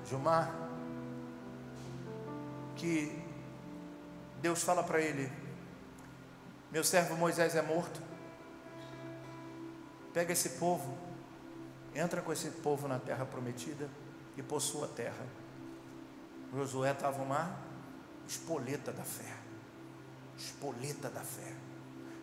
Gilmar, 0.07 0.49
que 2.77 3.21
Deus 4.41 4.63
fala 4.63 4.81
para 4.81 5.01
ele: 5.01 5.29
meu 6.71 6.83
servo 6.83 7.15
Moisés 7.15 7.55
é 7.55 7.61
morto. 7.61 8.01
Pega 10.13 10.33
esse 10.33 10.49
povo, 10.51 10.97
entra 11.93 12.21
com 12.21 12.31
esse 12.33 12.49
povo 12.49 12.87
na 12.87 12.99
terra 12.99 13.25
prometida 13.25 13.89
e 14.35 14.43
possua 14.43 14.85
a 14.85 14.89
terra. 14.89 15.25
Josué 16.53 16.91
estava 16.91 17.21
uma 17.21 17.57
espoleta 18.27 18.91
da 18.91 19.03
fé. 19.03 19.35
Espoleta 20.37 21.09
da 21.09 21.21
fé. 21.21 21.53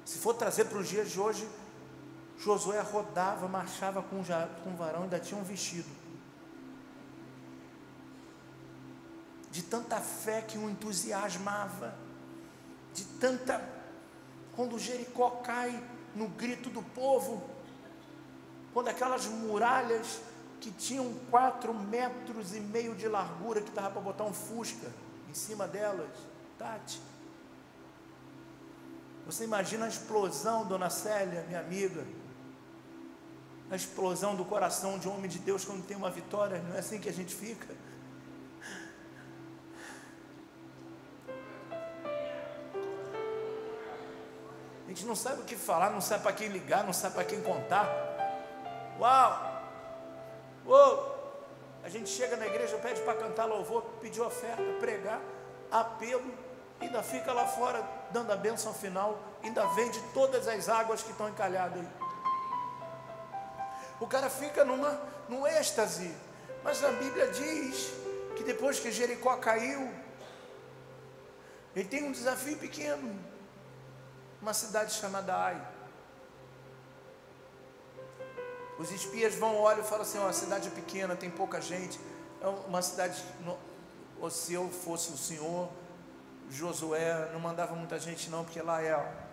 Se 0.05 0.19
for 0.19 0.35
trazer 0.35 0.67
para 0.67 0.79
os 0.79 0.89
dias 0.89 1.11
de 1.11 1.19
hoje, 1.19 1.49
Josué 2.39 2.81
rodava, 2.81 3.49
marchava 3.49 4.03
com 4.03 4.17
um 4.17 4.77
varão, 4.77 5.05
ainda 5.05 5.19
tinha 5.19 5.41
um 5.41 5.45
vestido. 5.45 5.89
De 9.51 9.63
tanta 9.63 10.01
fé 10.01 10.43
que 10.43 10.59
o 10.59 10.69
entusiasmava, 10.69 11.95
de 12.93 13.05
tanta 13.05 13.59
quando 14.57 14.79
Jericó 14.79 15.31
cai 15.43 15.83
no 16.15 16.29
grito 16.29 16.71
do 16.71 16.83
povo, 16.83 17.43
quando 18.73 18.89
aquelas 18.89 19.27
muralhas 19.27 20.21
que 20.61 20.71
tinham 20.71 21.13
quatro 21.31 21.75
metros 21.75 22.55
e 22.55 22.61
meio 22.61 22.95
de 22.95 23.09
largura, 23.09 23.61
que 23.61 23.69
estava 23.69 23.91
para 23.91 24.01
botar 24.01 24.25
um 24.25 24.33
fusca 24.33 24.91
em 25.29 25.35
cima 25.35 25.67
delas, 25.67 26.11
Tati. 26.59 27.01
Você 29.27 29.45
imagina 29.45 29.87
a 29.87 29.89
explosão, 29.89 30.67
dona 30.67 30.91
Célia, 30.91 31.45
minha 31.49 31.61
amiga, 31.61 32.05
a 33.71 33.77
explosão 33.77 34.37
do 34.37 34.45
coração 34.45 34.99
de 34.99 35.09
um 35.09 35.15
homem 35.15 35.31
de 35.31 35.39
Deus 35.39 35.65
quando 35.65 35.85
tem 35.87 35.97
uma 35.97 36.11
vitória, 36.11 36.63
não 36.63 36.77
é 36.77 36.79
assim 36.79 36.99
que 36.99 37.09
a 37.09 37.13
gente 37.13 37.35
fica? 37.35 37.75
Gente 44.95 45.07
não 45.07 45.17
sabe 45.17 45.43
o 45.43 45.45
que 45.45 45.57
falar, 45.57 45.91
não 45.91 46.01
sabe 46.01 46.23
para 46.23 46.33
quem 46.33 46.47
ligar, 46.47 46.85
não 46.85 46.93
sabe 46.93 47.15
para 47.15 47.25
quem 47.25 47.43
contar. 47.43 47.89
Uau! 49.01 49.63
Uou! 50.65 51.15
A 51.83 51.89
gente 51.89 52.09
chega 52.09 52.37
na 52.37 52.47
igreja, 52.47 52.79
pede 52.79 53.01
para 53.03 53.15
cantar 53.15 53.45
louvor, 53.45 53.83
pedir 54.01 54.21
oferta, 54.21 54.63
pregar, 54.79 55.21
apelo, 55.71 56.33
ainda 56.81 57.03
fica 57.03 57.33
lá 57.33 57.45
fora 57.45 57.83
dando 58.13 58.33
a 58.33 58.37
bênção 58.37 58.73
final, 58.73 59.19
ainda 59.43 59.67
vende 59.75 60.01
todas 60.15 60.47
as 60.47 60.69
águas 60.69 61.03
que 61.03 61.11
estão 61.11 61.29
encalhadas 61.29 61.81
aí. 61.81 61.89
O 63.99 64.07
cara 64.07 64.31
fica 64.31 64.65
numa, 64.65 64.99
num 65.29 65.45
êxtase, 65.45 66.15
mas 66.63 66.83
a 66.85 66.93
Bíblia 66.93 67.29
diz 67.33 67.93
que 68.37 68.45
depois 68.45 68.79
que 68.79 68.93
Jericó 68.93 69.37
caiu, 69.39 69.93
ele 71.75 71.89
tem 71.89 72.05
um 72.05 72.13
desafio 72.13 72.57
pequeno, 72.57 73.34
uma 74.45 74.53
cidade 74.53 74.93
chamada 74.93 75.35
Ai. 75.35 75.69
Os 78.79 78.91
espias 78.91 79.35
vão, 79.37 79.57
olham 79.57 79.83
e 79.83 79.89
falam 79.89 80.03
assim: 80.03 80.19
ó, 80.19 80.29
a 80.29 80.35
cidade 80.35 80.69
é 80.69 80.71
pequena, 80.71 81.17
tem 81.17 81.31
pouca 81.31 81.63
gente. 81.63 81.99
É 82.43 82.47
uma 82.47 82.83
cidade, 82.83 83.25
ou 84.21 84.31
se 84.31 84.53
eu 84.53 84.69
fosse 84.69 85.13
o 85.13 85.17
senhor, 85.17 85.71
Josué, 86.51 87.31
não 87.33 87.41
mandava 87.41 87.75
muita 87.75 87.99
gente 87.99 88.29
não, 88.29 88.45
porque 88.45 88.61
lá 88.61 88.83
é. 88.83 88.95
Ó. 88.95 89.25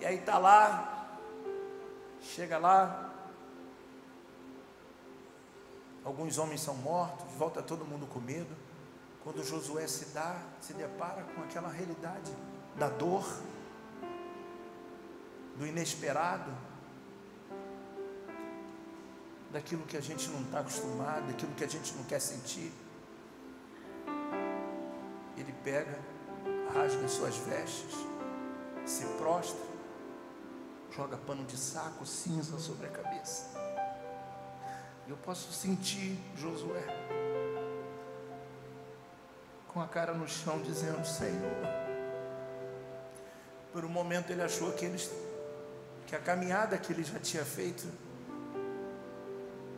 E 0.00 0.04
aí 0.04 0.18
tá 0.18 0.36
lá, 0.36 1.16
chega 2.20 2.58
lá, 2.58 3.08
alguns 6.04 6.38
homens 6.38 6.60
são 6.60 6.74
mortos, 6.74 7.24
volta 7.38 7.62
todo 7.62 7.84
mundo 7.84 8.04
com 8.08 8.18
medo. 8.18 8.56
Quando 9.22 9.44
Josué 9.44 9.86
se 9.86 10.06
dá, 10.06 10.42
se 10.60 10.74
depara 10.74 11.22
com 11.22 11.42
aquela 11.44 11.68
realidade 11.68 12.32
da 12.76 12.88
dor, 12.88 13.24
do 15.56 15.66
inesperado, 15.66 16.50
daquilo 19.50 19.84
que 19.84 19.96
a 19.96 20.00
gente 20.00 20.28
não 20.30 20.40
está 20.42 20.60
acostumado, 20.60 21.26
daquilo 21.26 21.52
que 21.54 21.64
a 21.64 21.68
gente 21.68 21.94
não 21.94 22.04
quer 22.04 22.20
sentir. 22.20 22.72
Ele 25.36 25.52
pega, 25.62 25.98
rasga 26.74 27.06
suas 27.08 27.36
vestes, 27.36 27.94
se 28.86 29.04
prostra, 29.18 29.60
joga 30.90 31.16
pano 31.18 31.44
de 31.44 31.56
saco 31.56 32.06
cinza 32.06 32.58
sobre 32.58 32.86
a 32.86 32.90
cabeça. 32.90 33.50
Eu 35.06 35.16
posso 35.18 35.52
sentir 35.52 36.18
Josué 36.36 36.86
com 39.68 39.80
a 39.80 39.88
cara 39.88 40.14
no 40.14 40.28
chão, 40.28 40.60
dizendo: 40.62 41.04
Senhor. 41.04 41.81
Por 43.72 43.84
um 43.84 43.88
momento 43.88 44.30
ele 44.30 44.42
achou 44.42 44.72
que, 44.72 44.84
eles, 44.84 45.10
que 46.06 46.14
a 46.14 46.18
caminhada 46.18 46.76
que 46.76 46.92
ele 46.92 47.02
já 47.02 47.18
tinha 47.18 47.44
feito 47.44 47.86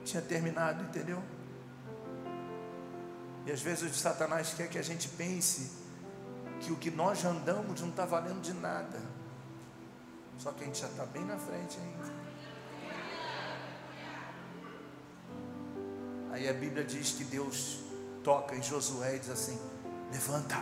tinha 0.04 0.22
terminado, 0.22 0.83
entendeu? 0.83 1.22
E 3.46 3.52
às 3.52 3.61
vezes 3.61 3.90
o 3.90 3.94
Satanás 3.94 4.54
quer 4.54 4.68
que 4.68 4.78
a 4.78 4.83
gente 4.83 5.09
pense 5.09 5.70
que 6.61 6.72
o 6.72 6.76
que 6.76 6.90
nós 6.90 7.20
já 7.20 7.28
andamos 7.28 7.80
não 7.80 7.90
está 7.90 8.04
valendo 8.04 8.40
de 8.40 8.52
nada. 8.54 9.00
Só 10.38 10.52
que 10.52 10.62
a 10.62 10.66
gente 10.66 10.80
já 10.80 10.88
está 10.88 11.04
bem 11.07 11.24
na 11.24 11.37
frente 11.38 11.78
ainda. 11.78 12.24
Aí 16.33 16.48
a 16.48 16.52
Bíblia 16.52 16.85
diz 16.85 17.12
que 17.12 17.24
Deus 17.24 17.80
toca 18.24 18.57
em 18.57 18.62
Josué 18.62 19.16
e 19.16 19.18
diz 19.20 19.30
assim: 19.30 19.59
Levanta, 20.11 20.57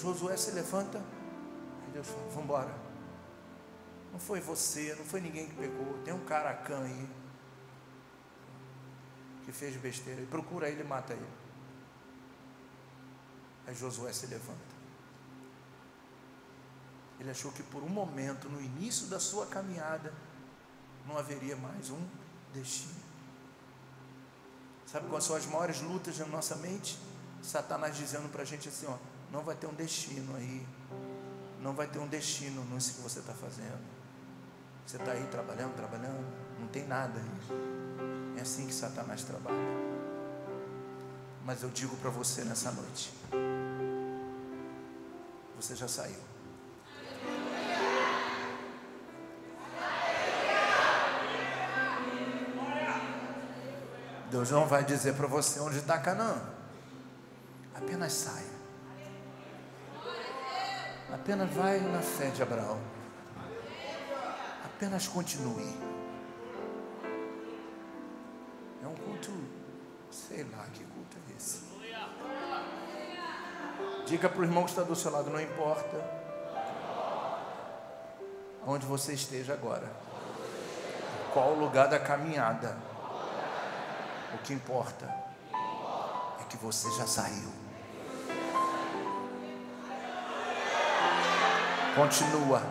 Josué 0.00 0.36
se 0.36 0.50
levanta. 0.52 0.98
Aí 0.98 1.92
Deus 1.92 2.06
fala: 2.06 2.22
Vamos 2.28 2.44
embora. 2.44 2.74
Não 4.12 4.18
foi 4.18 4.40
você, 4.40 4.94
não 4.96 5.04
foi 5.04 5.20
ninguém 5.20 5.46
que 5.46 5.54
pegou. 5.54 5.98
Tem 6.04 6.12
um 6.12 6.24
caracã 6.24 6.82
aí 6.82 7.08
que 9.44 9.52
fez 9.52 9.76
besteira. 9.76 10.20
E 10.20 10.26
procura 10.26 10.68
ele 10.68 10.80
e 10.80 10.84
mata 10.84 11.12
ele. 11.12 11.28
Aí 13.66 13.74
Josué 13.74 14.12
se 14.12 14.26
levanta. 14.26 14.80
Ele 17.20 17.30
achou 17.30 17.52
que 17.52 17.62
por 17.62 17.82
um 17.82 17.88
momento, 17.88 18.48
no 18.48 18.60
início 18.60 19.06
da 19.06 19.20
sua 19.20 19.46
caminhada, 19.46 20.12
não 21.06 21.18
haveria 21.18 21.54
mais 21.54 21.90
um 21.90 22.02
destino. 22.52 22.98
Sabe 24.86 25.08
quais 25.08 25.24
são 25.24 25.36
as 25.36 25.46
maiores 25.46 25.80
lutas 25.82 26.18
na 26.18 26.26
nossa 26.26 26.56
mente? 26.56 26.98
Satanás 27.42 27.96
dizendo 27.96 28.28
para 28.30 28.42
a 28.42 28.44
gente 28.44 28.68
assim: 28.68 28.86
ó, 28.86 28.96
não 29.30 29.42
vai 29.42 29.54
ter 29.54 29.66
um 29.66 29.74
destino 29.74 30.36
aí, 30.36 30.66
não 31.60 31.72
vai 31.72 31.86
ter 31.86 31.98
um 31.98 32.06
destino 32.06 32.64
nisso 32.64 32.94
que 32.94 33.00
você 33.02 33.20
está 33.20 33.32
fazendo. 33.32 33.80
Você 34.86 34.96
está 34.96 35.12
aí 35.12 35.24
trabalhando, 35.30 35.74
trabalhando, 35.76 36.26
não 36.58 36.66
tem 36.68 36.86
nada 36.86 37.14
aí. 37.20 38.38
É 38.38 38.40
assim 38.40 38.66
que 38.66 38.74
Satanás 38.74 39.22
trabalha. 39.22 39.56
Mas 41.44 41.62
eu 41.62 41.68
digo 41.70 41.96
para 41.98 42.10
você 42.10 42.42
nessa 42.42 42.72
noite: 42.72 43.12
você 45.56 45.76
já 45.76 45.86
saiu. 45.86 46.30
Deus 54.30 54.50
não 54.50 54.66
vai 54.66 54.84
dizer 54.84 55.14
para 55.14 55.26
você 55.26 55.58
onde 55.60 55.78
está 55.78 55.98
Canaã. 55.98 56.40
Apenas 57.74 58.12
saia. 58.12 58.49
Apenas 61.20 61.50
vai 61.50 61.78
na 61.80 62.00
fé 62.00 62.30
de 62.30 62.42
Abraão. 62.42 62.80
Apenas 64.64 65.06
continue. 65.06 65.76
É 68.82 68.86
um 68.86 68.94
culto, 68.94 69.30
sei 70.10 70.44
lá 70.44 70.64
que 70.72 70.82
culto 70.82 71.18
é 71.28 71.36
esse. 71.36 71.60
Diga 74.06 74.30
para 74.30 74.40
o 74.40 74.44
irmão 74.44 74.64
que 74.64 74.70
está 74.70 74.82
do 74.82 74.96
seu 74.96 75.10
lado, 75.12 75.28
não 75.28 75.38
importa 75.38 76.20
onde 78.66 78.86
você 78.86 79.12
esteja 79.12 79.52
agora, 79.52 79.92
qual 81.34 81.50
o 81.50 81.60
lugar 81.60 81.88
da 81.88 81.98
caminhada, 81.98 82.78
o 84.34 84.38
que 84.38 84.54
importa 84.54 85.06
é 86.40 86.44
que 86.48 86.56
você 86.56 86.90
já 86.92 87.06
saiu. 87.06 87.69
Continua 92.00 92.62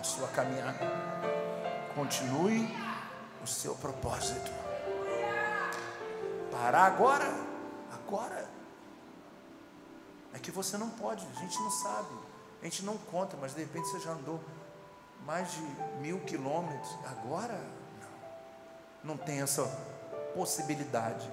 sua 0.00 0.28
caminhada. 0.28 0.78
Continue 1.92 2.68
o 3.42 3.46
seu 3.48 3.74
propósito. 3.74 4.48
Parar 6.52 6.84
agora, 6.84 7.26
agora. 7.92 8.48
É 10.32 10.38
que 10.38 10.52
você 10.52 10.78
não 10.78 10.88
pode, 10.88 11.26
a 11.26 11.40
gente 11.40 11.58
não 11.58 11.70
sabe, 11.72 12.14
a 12.62 12.64
gente 12.64 12.84
não 12.84 12.96
conta, 12.96 13.36
mas 13.40 13.54
de 13.54 13.62
repente 13.62 13.88
você 13.88 13.98
já 13.98 14.12
andou 14.12 14.40
mais 15.26 15.50
de 15.50 15.60
mil 16.00 16.20
quilômetros. 16.20 16.96
Agora, 17.04 17.60
não, 19.02 19.16
não 19.16 19.16
tem 19.16 19.42
essa 19.42 19.64
possibilidade. 20.32 21.28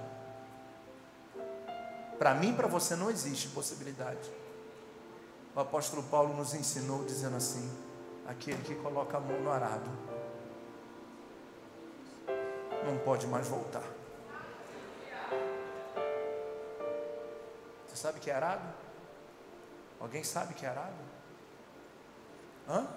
Para 2.18 2.34
mim, 2.34 2.56
para 2.56 2.68
você, 2.68 2.96
não 2.96 3.12
existe 3.12 3.48
possibilidade. 3.50 4.41
O 5.56 5.60
apóstolo 5.60 6.04
Paulo 6.04 6.34
nos 6.34 6.54
ensinou 6.54 7.04
dizendo 7.04 7.36
assim: 7.36 7.70
aquele 8.28 8.62
que 8.64 8.76
coloca 8.76 9.18
a 9.18 9.20
mão 9.20 9.42
no 9.42 9.52
arado 9.52 9.90
não 12.86 12.98
pode 13.00 13.28
mais 13.28 13.48
voltar. 13.48 13.84
Você 17.88 17.96
sabe 17.96 18.20
que 18.20 18.32
é 18.32 18.34
arado? 18.34 18.64
Alguém 20.00 20.24
sabe 20.24 20.54
que 20.54 20.66
é 20.66 20.70
arado? 20.70 20.96
Hã? 22.68 22.88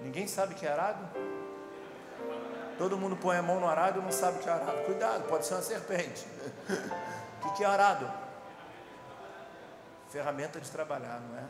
Ninguém 0.00 0.26
sabe 0.26 0.54
que 0.54 0.64
é 0.64 0.72
arado? 0.72 1.04
Todo 2.78 2.96
mundo 2.96 3.16
põe 3.16 3.36
a 3.36 3.42
mão 3.42 3.58
no 3.58 3.66
arado 3.66 4.00
e 4.00 4.02
não 4.02 4.12
sabe 4.12 4.38
que 4.38 4.48
é 4.48 4.52
arado. 4.52 4.84
Cuidado, 4.84 5.26
pode 5.28 5.44
ser 5.44 5.54
uma 5.54 5.62
serpente. 5.62 6.26
O 7.44 7.52
que 7.56 7.64
é 7.64 7.66
arado? 7.66 8.25
Ferramenta 10.10 10.60
de 10.60 10.70
trabalhar, 10.70 11.20
não 11.20 11.38
é? 11.38 11.46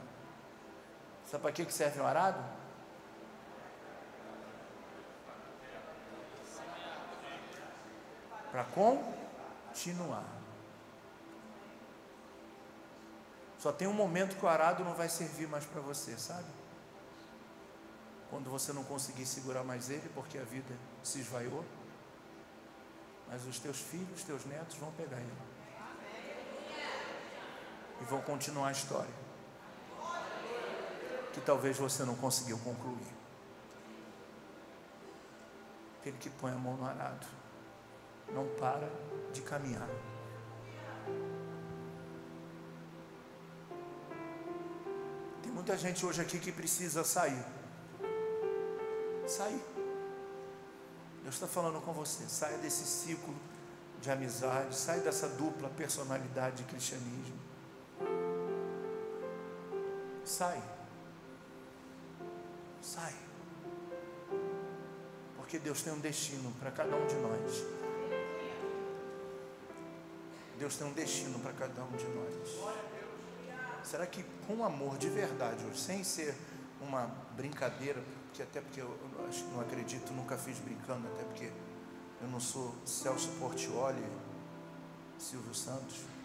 Sabe 1.30 1.42
para 1.42 1.52
que 1.52 1.72
serve 1.72 2.00
um 2.00 2.06
arado? 2.06 2.42
Para 8.50 8.64
continuar. 8.64 10.24
Só 13.58 13.72
tem 13.72 13.88
um 13.88 13.92
momento 13.92 14.36
que 14.36 14.44
o 14.44 14.48
arado 14.48 14.84
não 14.84 14.94
vai 14.94 15.08
servir 15.08 15.48
mais 15.48 15.64
para 15.64 15.80
você, 15.80 16.16
sabe? 16.16 16.46
Quando 18.30 18.48
você 18.50 18.72
não 18.72 18.84
conseguir 18.84 19.26
segurar 19.26 19.64
mais 19.64 19.90
ele, 19.90 20.08
porque 20.14 20.38
a 20.38 20.44
vida 20.44 20.74
se 21.02 21.20
esvaiou. 21.20 21.64
Mas 23.28 23.44
os 23.44 23.58
teus 23.58 23.80
filhos, 23.80 24.18
os 24.20 24.24
teus 24.24 24.44
netos 24.44 24.76
vão 24.76 24.92
pegar 24.92 25.18
ele. 25.18 25.55
E 28.00 28.04
vão 28.04 28.20
continuar 28.22 28.68
a 28.68 28.72
história. 28.72 29.14
Que 31.32 31.40
talvez 31.40 31.76
você 31.78 32.04
não 32.04 32.14
conseguiu 32.14 32.58
concluir. 32.58 33.14
Aquele 36.00 36.16
que 36.18 36.30
põe 36.30 36.52
a 36.52 36.56
mão 36.56 36.76
no 36.76 36.86
arado 36.86 37.26
não 38.32 38.46
para 38.56 38.88
de 39.32 39.40
caminhar. 39.42 39.88
Tem 45.42 45.52
muita 45.52 45.76
gente 45.76 46.04
hoje 46.04 46.20
aqui 46.20 46.38
que 46.38 46.50
precisa 46.50 47.04
sair. 47.04 47.44
Sair. 49.26 49.62
Deus 51.22 51.34
está 51.34 51.46
falando 51.46 51.80
com 51.80 51.92
você. 51.92 52.24
Saia 52.28 52.58
desse 52.58 52.84
ciclo 52.84 53.34
de 54.00 54.10
amizade, 54.10 54.76
saia 54.76 55.00
dessa 55.00 55.28
dupla 55.28 55.68
personalidade 55.70 56.58
de 56.58 56.64
cristianismo. 56.64 57.36
Sai. 60.26 60.60
Sai. 62.82 63.14
Porque 65.36 65.56
Deus 65.56 65.82
tem 65.82 65.92
um 65.92 66.00
destino 66.00 66.52
para 66.58 66.72
cada 66.72 66.96
um 66.96 67.06
de 67.06 67.14
nós. 67.14 67.64
Deus 70.58 70.76
tem 70.76 70.84
um 70.84 70.92
destino 70.92 71.38
para 71.38 71.52
cada 71.52 71.80
um 71.84 71.92
de 71.92 72.04
nós. 72.06 72.34
Será 73.84 74.04
que 74.04 74.24
com 74.48 74.64
amor 74.64 74.98
de 74.98 75.08
verdade, 75.08 75.62
sem 75.78 76.02
ser 76.02 76.34
uma 76.80 77.06
brincadeira, 77.36 78.02
porque 78.26 78.42
até 78.42 78.60
porque 78.60 78.80
eu 78.80 78.98
não 79.52 79.60
acredito, 79.60 80.12
nunca 80.12 80.36
fiz 80.36 80.58
brincando, 80.58 81.06
até 81.06 81.22
porque 81.22 81.52
eu 82.20 82.28
não 82.28 82.40
sou 82.40 82.74
Celso 82.84 83.28
Portioli, 83.38 84.02
Silvio 85.18 85.54
Santos. 85.54 86.15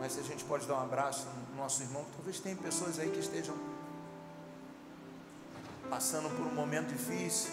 Mas 0.00 0.12
se 0.12 0.20
a 0.20 0.22
gente 0.22 0.42
pode 0.44 0.66
dar 0.66 0.76
um 0.76 0.82
abraço 0.82 1.26
no 1.50 1.56
nosso 1.62 1.82
irmão, 1.82 2.06
talvez 2.16 2.40
tenha 2.40 2.56
pessoas 2.56 2.98
aí 2.98 3.10
que 3.10 3.18
estejam 3.18 3.54
passando 5.90 6.34
por 6.34 6.46
um 6.46 6.54
momento 6.54 6.88
difícil. 6.88 7.50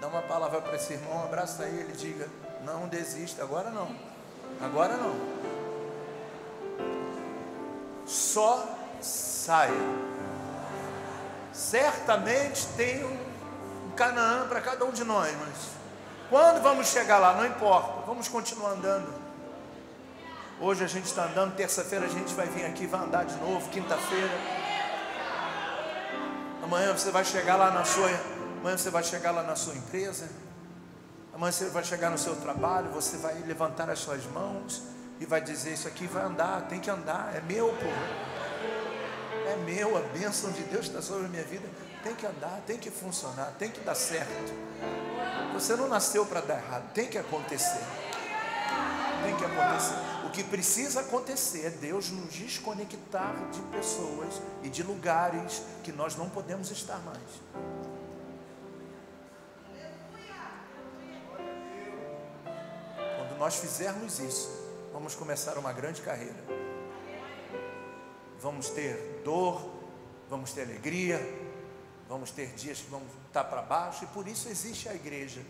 Dá 0.00 0.08
uma 0.08 0.22
palavra 0.22 0.62
para 0.62 0.76
esse 0.76 0.94
irmão, 0.94 1.22
abraça 1.22 1.66
ele, 1.66 1.92
diga: 1.92 2.26
não 2.64 2.88
desista, 2.88 3.42
agora 3.42 3.70
não. 3.70 3.94
Agora 4.62 4.96
não. 4.96 5.14
Só 8.06 8.66
saia. 9.02 9.72
Certamente 11.52 12.66
tem 12.78 13.04
um 13.04 13.92
Canaã 13.94 14.48
para 14.48 14.62
cada 14.62 14.86
um 14.86 14.90
de 14.90 15.04
nós, 15.04 15.36
mas 15.38 15.54
quando 16.30 16.62
vamos 16.62 16.88
chegar 16.88 17.18
lá, 17.18 17.34
não 17.34 17.46
importa, 17.46 18.06
vamos 18.06 18.26
continuar 18.26 18.70
andando. 18.70 19.23
Hoje 20.60 20.84
a 20.84 20.86
gente 20.86 21.06
está 21.06 21.24
andando, 21.24 21.56
terça-feira 21.56 22.06
a 22.06 22.08
gente 22.08 22.32
vai 22.32 22.46
vir 22.46 22.64
aqui, 22.64 22.86
vai 22.86 23.00
andar 23.00 23.24
de 23.24 23.34
novo, 23.38 23.68
quinta-feira. 23.70 24.30
Amanhã 26.62 26.92
você 26.96 27.10
vai 27.10 27.24
chegar 27.24 27.56
lá 27.56 27.72
na 27.72 27.84
sua, 27.84 28.08
amanhã 28.60 28.78
você 28.78 28.88
vai 28.88 29.02
chegar 29.02 29.32
lá 29.32 29.42
na 29.42 29.56
sua 29.56 29.74
empresa. 29.74 30.28
Amanhã 31.34 31.50
você 31.50 31.68
vai 31.70 31.82
chegar 31.82 32.08
no 32.08 32.16
seu 32.16 32.36
trabalho, 32.36 32.88
você 32.90 33.16
vai 33.16 33.34
levantar 33.40 33.90
as 33.90 33.98
suas 33.98 34.24
mãos 34.26 34.82
e 35.18 35.26
vai 35.26 35.40
dizer: 35.40 35.72
Isso 35.72 35.88
aqui 35.88 36.06
vai 36.06 36.22
andar, 36.22 36.62
tem 36.68 36.78
que 36.78 36.88
andar, 36.88 37.34
é 37.34 37.40
meu, 37.40 37.68
pô. 37.70 37.88
É 39.50 39.56
meu, 39.56 39.96
a 39.96 40.00
bênção 40.16 40.52
de 40.52 40.62
Deus 40.62 40.86
está 40.86 41.02
sobre 41.02 41.26
a 41.26 41.28
minha 41.28 41.42
vida. 41.42 41.68
Tem 42.04 42.14
que 42.14 42.24
andar, 42.24 42.62
tem 42.64 42.78
que 42.78 42.90
funcionar, 42.90 43.52
tem 43.58 43.70
que 43.70 43.80
dar 43.80 43.96
certo. 43.96 44.54
Você 45.52 45.74
não 45.74 45.88
nasceu 45.88 46.24
para 46.24 46.40
dar 46.40 46.62
errado, 46.62 46.92
tem 46.94 47.08
que 47.08 47.18
acontecer. 47.18 47.82
Tem 49.24 49.36
que 49.36 49.44
acontecer. 49.44 50.13
O 50.34 50.36
que 50.36 50.42
precisa 50.42 50.98
acontecer 50.98 51.66
é 51.66 51.70
Deus 51.70 52.10
nos 52.10 52.34
desconectar 52.34 53.36
de 53.52 53.60
pessoas 53.76 54.42
e 54.64 54.68
de 54.68 54.82
lugares 54.82 55.62
que 55.84 55.92
nós 55.92 56.16
não 56.16 56.28
podemos 56.28 56.72
estar 56.72 56.98
mais. 57.04 57.20
nós 63.38 63.56
fizermos 63.56 64.18
isso, 64.18 64.50
vamos 64.92 65.14
começar 65.14 65.56
uma 65.56 65.72
grande 65.72 66.02
carreira. 66.02 66.42
Vamos 68.40 68.70
ter 68.70 69.20
dor, 69.24 69.70
vamos 70.28 70.52
ter 70.52 70.62
alegria, 70.62 71.20
vamos 72.08 72.32
ter 72.32 72.54
dias 72.54 72.80
que 72.80 72.90
vamos 72.90 73.08
estar 73.28 73.44
para 73.44 73.62
baixo, 73.62 74.02
e 74.02 74.06
por 74.08 74.26
isso 74.26 74.48
existe 74.48 74.88
a 74.88 74.94
igreja. 74.94 75.42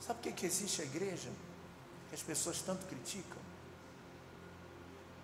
Sabe 0.00 0.20
por 0.20 0.32
que 0.32 0.44
existe 0.44 0.82
a 0.82 0.84
igreja? 0.84 1.30
Que 2.08 2.16
as 2.16 2.22
pessoas 2.22 2.60
tanto 2.62 2.84
criticam. 2.86 3.43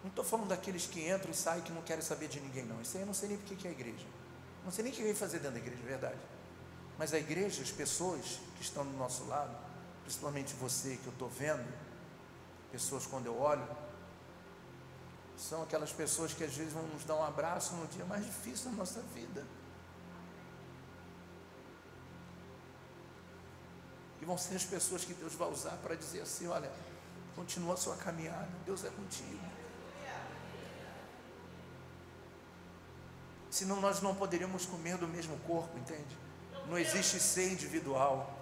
Não 0.03 0.09
estou 0.09 0.25
falando 0.25 0.49
daqueles 0.49 0.87
que 0.87 1.09
entram 1.09 1.31
e 1.31 1.35
saem 1.35 1.63
que 1.63 1.73
não 1.73 1.83
querem 1.83 2.03
saber 2.03 2.29
de 2.29 2.41
ninguém, 2.41 2.65
não. 2.65 2.81
Isso 2.81 2.97
aí 2.97 3.03
eu 3.03 3.07
não 3.07 3.15
sei 3.15 3.29
nem 3.29 3.39
porque 3.39 3.55
que 3.55 3.67
é 3.67 3.71
a 3.71 3.73
igreja. 3.73 4.07
Não 4.65 4.73
sei 4.73 4.83
nem 4.83 4.93
o 4.93 4.97
que 4.97 5.03
vem 5.03 5.15
fazer 5.15 5.39
dentro 5.39 5.55
da 5.55 5.59
igreja, 5.59 5.83
é 5.83 5.87
verdade. 5.87 6.21
Mas 6.99 7.13
a 7.13 7.19
igreja, 7.19 7.63
as 7.63 7.71
pessoas 7.71 8.41
que 8.57 8.63
estão 8.63 8.85
do 8.85 8.97
nosso 8.97 9.25
lado, 9.25 9.57
principalmente 10.03 10.55
você 10.55 10.97
que 10.97 11.07
eu 11.07 11.13
estou 11.13 11.29
vendo, 11.29 11.67
pessoas 12.71 13.07
quando 13.07 13.27
eu 13.27 13.39
olho, 13.39 13.67
são 15.37 15.63
aquelas 15.63 15.93
pessoas 15.93 16.33
que 16.35 16.45
às 16.45 16.55
vezes 16.55 16.73
vão 16.73 16.83
nos 16.89 17.05
dar 17.05 17.17
um 17.17 17.25
abraço 17.25 17.75
no 17.75 17.87
dia 17.87 18.05
mais 18.05 18.25
difícil 18.25 18.71
da 18.71 18.77
nossa 18.77 19.01
vida. 19.15 19.45
E 24.21 24.25
vão 24.25 24.37
ser 24.37 24.57
as 24.57 24.65
pessoas 24.65 25.05
que 25.05 25.15
Deus 25.15 25.35
vai 25.35 25.51
usar 25.51 25.77
para 25.83 25.95
dizer 25.95 26.21
assim: 26.21 26.47
olha, 26.47 26.71
continua 27.35 27.75
a 27.75 27.77
sua 27.77 27.97
caminhada, 27.97 28.49
Deus 28.67 28.85
é 28.85 28.91
contigo. 28.91 29.60
Senão 33.61 33.79
nós 33.79 34.01
não 34.01 34.15
poderíamos 34.15 34.65
comer 34.65 34.97
do 34.97 35.07
mesmo 35.07 35.37
corpo, 35.41 35.77
entende? 35.77 36.17
Não 36.67 36.79
existe 36.79 37.21
ceia 37.21 37.53
individual. 37.53 38.35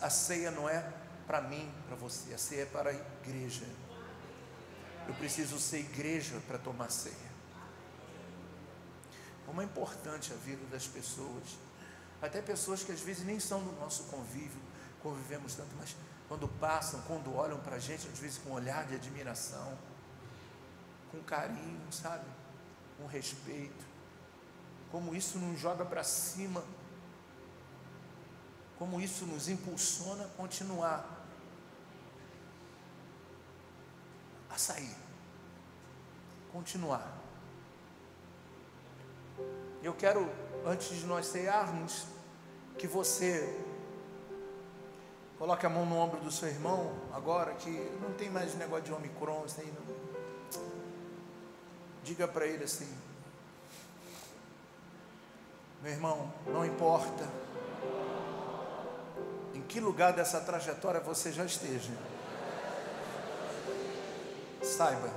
A 0.00 0.08
ceia 0.08 0.52
não 0.52 0.68
é 0.68 0.88
para 1.26 1.40
mim, 1.40 1.68
para 1.88 1.96
você. 1.96 2.32
A 2.32 2.38
ceia 2.38 2.62
é 2.62 2.66
para 2.66 2.90
a 2.90 2.92
igreja. 2.92 3.66
Eu 5.08 5.14
preciso 5.14 5.58
ser 5.58 5.80
igreja 5.80 6.40
para 6.46 6.58
tomar 6.58 6.92
ceia. 6.92 7.32
Como 9.46 9.60
é 9.60 9.64
importante 9.64 10.32
a 10.32 10.36
vida 10.36 10.64
das 10.66 10.86
pessoas, 10.86 11.58
até 12.22 12.40
pessoas 12.40 12.84
que 12.84 12.92
às 12.92 13.00
vezes 13.00 13.24
nem 13.24 13.40
são 13.40 13.64
do 13.64 13.72
nosso 13.80 14.04
convívio, 14.04 14.62
convivemos 15.02 15.56
tanto, 15.56 15.74
mas 15.76 15.96
quando 16.28 16.46
passam, 16.46 17.02
quando 17.08 17.34
olham 17.34 17.58
para 17.58 17.74
a 17.74 17.80
gente, 17.80 18.06
às 18.06 18.18
vezes 18.20 18.38
com 18.38 18.50
um 18.50 18.52
olhar 18.52 18.86
de 18.86 18.94
admiração, 18.94 19.76
com 21.10 21.20
carinho, 21.24 21.92
sabe? 21.92 22.41
Com 23.02 23.08
respeito. 23.08 23.84
Como 24.90 25.14
isso 25.14 25.38
nos 25.38 25.58
joga 25.58 25.84
para 25.84 26.02
cima 26.04 26.62
como 28.82 29.00
isso 29.00 29.24
nos 29.26 29.48
impulsiona 29.48 30.24
a 30.24 30.28
continuar 30.30 31.22
a 34.50 34.58
sair, 34.58 34.96
continuar. 36.52 37.16
Eu 39.84 39.94
quero, 39.94 40.28
antes 40.66 40.88
de 40.98 41.06
nós 41.06 41.26
cearmos, 41.26 42.06
que 42.76 42.88
você 42.88 43.56
coloque 45.38 45.64
a 45.64 45.70
mão 45.70 45.86
no 45.86 45.96
ombro 45.96 46.18
do 46.18 46.32
seu 46.32 46.48
irmão, 46.48 46.92
agora 47.12 47.54
que 47.54 47.70
não 48.00 48.12
tem 48.14 48.30
mais 48.30 48.52
negócio 48.56 48.86
de 48.86 48.92
Omicron, 48.92 49.44
isso 49.46 49.60
aí 49.60 49.72
não. 49.72 50.01
Diga 52.02 52.26
para 52.26 52.46
ele 52.46 52.64
assim: 52.64 52.88
meu 55.82 55.90
irmão, 55.90 56.32
não 56.46 56.64
importa 56.64 57.28
em 59.52 59.60
que 59.62 59.80
lugar 59.80 60.12
dessa 60.12 60.40
trajetória 60.40 61.00
você 61.00 61.32
já 61.32 61.44
esteja. 61.44 61.90
Saiba 64.62 65.10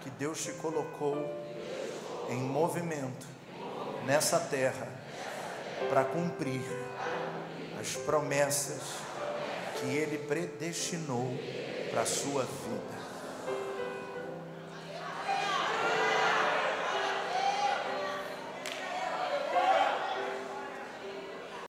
que 0.00 0.08
Deus 0.08 0.42
te 0.42 0.52
colocou 0.52 1.16
em 2.30 2.38
movimento 2.38 3.26
nessa 4.06 4.40
terra 4.40 4.88
para 5.90 6.02
cumprir 6.04 6.62
as 7.78 7.94
promessas 7.94 8.80
que 9.78 9.86
Ele 9.86 10.16
predestinou 10.16 11.28
para 11.90 12.00
a 12.00 12.06
sua 12.06 12.44
vida. 12.44 12.95